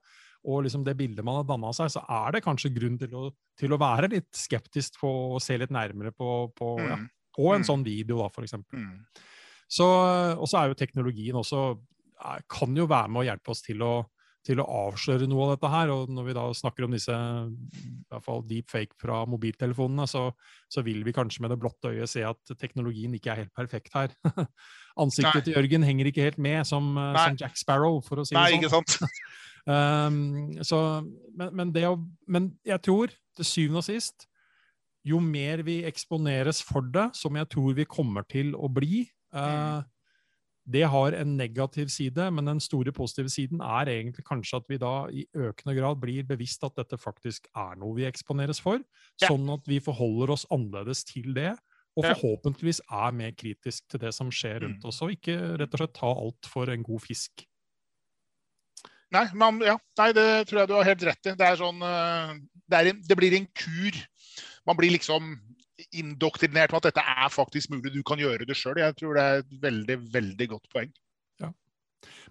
og 0.50 0.64
liksom 0.66 0.86
det 0.88 0.98
bildet 0.98 1.26
man 1.26 1.42
har 1.42 1.50
danna 1.52 1.70
seg, 1.78 1.92
så 1.94 2.02
er 2.10 2.34
det 2.34 2.44
kanskje 2.48 2.74
grunn 2.74 2.98
til 3.02 3.14
å, 3.20 3.28
til 3.60 3.76
å, 3.76 3.82
være 3.82 4.10
litt 4.16 4.32
skeptisk 4.34 4.98
på 5.04 5.12
å 5.36 5.44
se 5.44 5.60
litt 5.62 5.74
nærmere 5.74 6.16
på, 6.18 6.32
på, 6.58 6.74
mm. 6.82 6.90
ja, 6.90 7.00
på 7.38 7.54
en 7.54 7.62
mm. 7.62 7.70
sånn 7.70 7.86
video, 7.86 8.24
da, 8.24 8.32
for 8.34 8.48
eksempel. 8.48 8.90
Så, 9.70 9.86
Og 10.38 10.50
så 10.50 10.60
er 10.60 10.72
jo 10.72 10.82
teknologien 10.82 11.38
også 11.38 11.76
kan 12.50 12.78
jo 12.78 12.86
være 12.90 13.12
med 13.12 13.24
å 13.24 13.28
hjelpe 13.28 13.54
oss 13.54 13.64
til 13.66 13.82
å, 13.86 13.94
til 14.44 14.60
å 14.60 14.68
avsløre 14.90 15.28
noe 15.30 15.46
av 15.46 15.54
dette 15.54 15.72
her. 15.72 15.92
Og 15.94 16.12
når 16.12 16.28
vi 16.28 16.36
da 16.38 16.46
snakker 16.58 16.88
om 16.88 16.96
disse 16.96 17.14
i 17.14 17.92
hvert 18.12 18.26
fall 18.26 18.44
deepfake 18.48 18.98
fra 19.00 19.22
mobiltelefonene, 19.30 20.08
så, 20.10 20.26
så, 20.72 20.84
vil 20.86 21.04
vi 21.06 21.16
kanskje 21.16 21.46
med 21.46 21.54
det 21.54 21.60
blotte 21.62 21.94
øyet 21.94 22.12
se 22.12 22.26
at 22.28 22.56
teknologien 22.60 23.14
ikke 23.16 23.34
er 23.34 23.44
helt 23.44 23.56
perfekt 23.56 23.96
her. 23.96 24.12
Ansiktet 25.04 25.40
Nei. 25.40 25.46
til 25.48 25.58
Jørgen 25.58 25.88
henger 25.88 26.12
ikke 26.12 26.28
helt 26.28 26.44
med 26.44 26.68
som, 26.70 26.94
som, 26.98 27.40
Jack 27.40 27.58
Sparrow, 27.60 28.02
for 28.06 28.22
å 28.22 28.28
si 28.28 28.38
Nei, 28.38 28.52
det 28.60 28.70
sånn. 28.74 28.86
Ikke 28.86 29.00
sant? 29.00 29.26
um, 29.66 30.22
så, 30.70 30.84
men, 31.34 31.50
men, 31.56 31.74
det 31.76 31.88
å, 31.90 31.98
men 32.28 32.54
jeg 32.68 32.84
tror 32.86 33.16
til 33.34 33.50
syvende 33.50 33.82
og 33.82 33.88
sist 33.88 34.28
jo 35.04 35.18
mer 35.20 35.66
vi 35.68 35.82
eksponeres 35.84 36.62
for 36.64 36.86
det, 36.94 37.10
som 37.20 37.36
jeg 37.36 37.50
tror 37.52 37.74
vi 37.76 37.84
kommer 37.90 38.24
til 38.30 38.54
å 38.56 38.70
bli, 38.72 39.04
Mm. 39.34 39.84
Det 40.64 40.86
har 40.88 41.16
en 41.18 41.36
negativ 41.36 41.90
side, 41.92 42.30
men 42.32 42.48
den 42.48 42.62
store 42.64 42.94
positive 42.96 43.32
siden 43.32 43.60
er 43.60 43.90
egentlig 43.92 44.24
kanskje 44.24 44.62
at 44.62 44.70
vi 44.72 44.80
da 44.80 44.94
i 45.12 45.26
økende 45.36 45.76
grad 45.76 46.00
blir 46.00 46.24
bevisst 46.28 46.64
at 46.64 46.78
dette 46.80 47.00
faktisk 47.00 47.50
er 47.52 47.76
noe 47.82 47.98
vi 47.98 48.08
eksponeres 48.08 48.62
for, 48.64 48.80
ja. 49.20 49.28
sånn 49.28 49.50
at 49.52 49.68
vi 49.68 49.82
forholder 49.84 50.32
oss 50.38 50.48
annerledes 50.54 51.04
til 51.10 51.34
det, 51.36 51.52
og 51.94 52.08
forhåpentligvis 52.08 52.80
er 52.90 53.12
mer 53.14 53.34
kritisk 53.38 53.86
til 53.92 54.02
det 54.02 54.14
som 54.16 54.32
skjer 54.34 54.64
rundt 54.64 54.82
mm. 54.82 54.88
oss, 54.90 55.02
og 55.06 55.14
ikke 55.14 55.36
rett 55.60 55.76
og 55.76 55.84
slett 55.84 55.98
ta 56.00 56.14
alt 56.14 56.50
for 56.50 56.72
en 56.74 56.86
god 56.86 57.04
fisk. 57.04 57.44
Nei, 59.14 59.28
man, 59.38 59.60
ja, 59.62 59.76
nei, 60.00 60.10
det 60.16 60.28
tror 60.50 60.64
jeg 60.64 60.72
du 60.72 60.78
har 60.80 60.88
helt 60.90 61.04
rett 61.06 61.30
i. 61.30 61.36
Det, 61.38 61.50
sånn, 61.60 61.84
eh, 61.86 62.32
det, 62.72 62.80
en, 62.90 63.04
det 63.06 63.18
blir 63.20 63.36
en 63.38 63.46
kur. 63.60 64.00
Man 64.66 64.80
blir 64.80 64.96
liksom 64.96 65.36
indoktrinert 66.00 66.74
med 66.74 66.82
at 66.82 66.90
dette 66.90 67.06
er 67.14 67.30
faktisk 67.34 67.72
mulig, 67.74 67.94
du 67.94 68.04
kan 68.08 68.22
gjøre 68.22 68.48
det 68.50 68.58
sjøl. 68.58 68.82
Jeg 68.82 68.98
tror 69.00 69.18
det 69.18 69.24
er 69.24 69.44
et 69.44 69.58
veldig, 69.64 69.98
veldig 70.14 70.50
godt 70.56 70.70
poeng. 70.74 70.94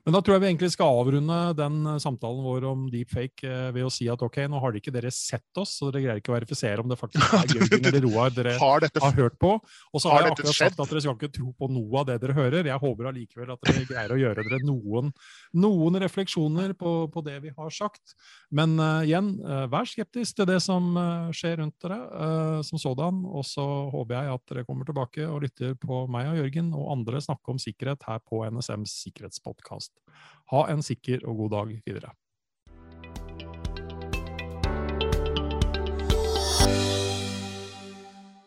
Men 0.02 0.16
da 0.16 0.18
tror 0.18 0.34
jeg 0.34 0.42
vi 0.42 0.48
egentlig 0.48 0.72
skal 0.74 0.96
avrunde 0.98 1.36
den 1.54 1.74
eh, 1.86 1.98
samtalen 2.02 2.42
vår 2.42 2.64
om 2.66 2.86
deepfake 2.90 3.46
eh, 3.46 3.68
ved 3.74 3.86
å 3.86 3.90
si 3.92 4.08
at 4.10 4.22
ok, 4.26 4.40
nå 4.50 4.58
har 4.62 4.74
ikke 4.74 4.94
dere 4.94 5.12
sett 5.14 5.60
oss, 5.60 5.76
så 5.78 5.92
dere 5.92 6.02
greier 6.02 6.22
ikke 6.22 6.32
å 6.32 6.34
verifisere 6.34 6.82
om 6.82 6.90
det 6.90 6.98
faktisk 6.98 7.34
er 7.38 7.54
Jørgen 7.54 7.86
eller 7.86 8.02
Roar 8.08 8.34
dere 8.34 8.56
har, 8.58 8.82
dette, 8.82 9.02
har, 9.02 9.14
hørt 9.14 9.38
på. 9.38 9.52
Og 9.62 10.02
så 10.02 10.10
har, 10.10 10.24
har 10.24 10.26
jeg 10.26 10.34
akkurat 10.34 10.58
sagt 10.58 10.82
at 10.82 10.90
dere 10.90 11.04
skal 11.04 11.14
ikke 11.14 11.30
tro 11.36 11.52
på 11.54 11.68
noe 11.70 12.02
av 12.02 12.08
det 12.10 12.16
dere 12.24 12.34
hører. 12.34 12.70
Jeg 12.72 12.82
håper 12.82 13.10
allikevel 13.12 13.54
at 13.54 13.68
dere 13.68 13.84
greier 13.92 14.16
å 14.16 14.18
gjøre 14.24 14.46
dere 14.48 14.60
noen, 14.66 15.14
noen 15.62 16.00
refleksjoner 16.02 16.74
på, 16.78 16.96
på, 17.14 17.22
det 17.22 17.38
vi 17.46 17.54
har 17.54 17.70
sagt. 17.70 18.16
Men 18.50 18.74
uh, 18.82 19.04
igjen, 19.06 19.36
uh, 19.46 19.68
vær 19.70 19.86
skeptisk 19.86 20.40
til 20.40 20.50
det 20.50 20.58
som 20.64 20.96
uh, 20.98 21.30
skjer 21.36 21.60
rundt 21.62 21.78
dere 21.84 22.00
som 22.66 22.80
sådan. 22.80 23.22
Og 23.30 23.46
så 23.46 23.62
håper 23.92 24.18
jeg 24.18 24.34
at 24.34 24.50
dere 24.50 24.66
kommer 24.66 24.88
tilbake 24.88 25.30
og 25.30 25.44
lytter 25.46 25.76
på 25.78 26.04
meg 26.10 26.32
og 26.32 26.42
Jørgen 26.42 26.74
og 26.74 26.90
andre 26.96 27.22
snakke 27.22 27.54
om 27.54 27.62
sikkerhet 27.62 28.02
her 28.08 28.18
på 28.26 28.42
NSMs 28.50 28.98
sikkerhetspodkast. 29.06 29.91
Ha 30.52 30.66
en 30.72 30.82
sikker 30.84 31.24
og 31.28 31.36
god 31.44 31.50
dag 31.56 31.72
videre. 31.86 32.12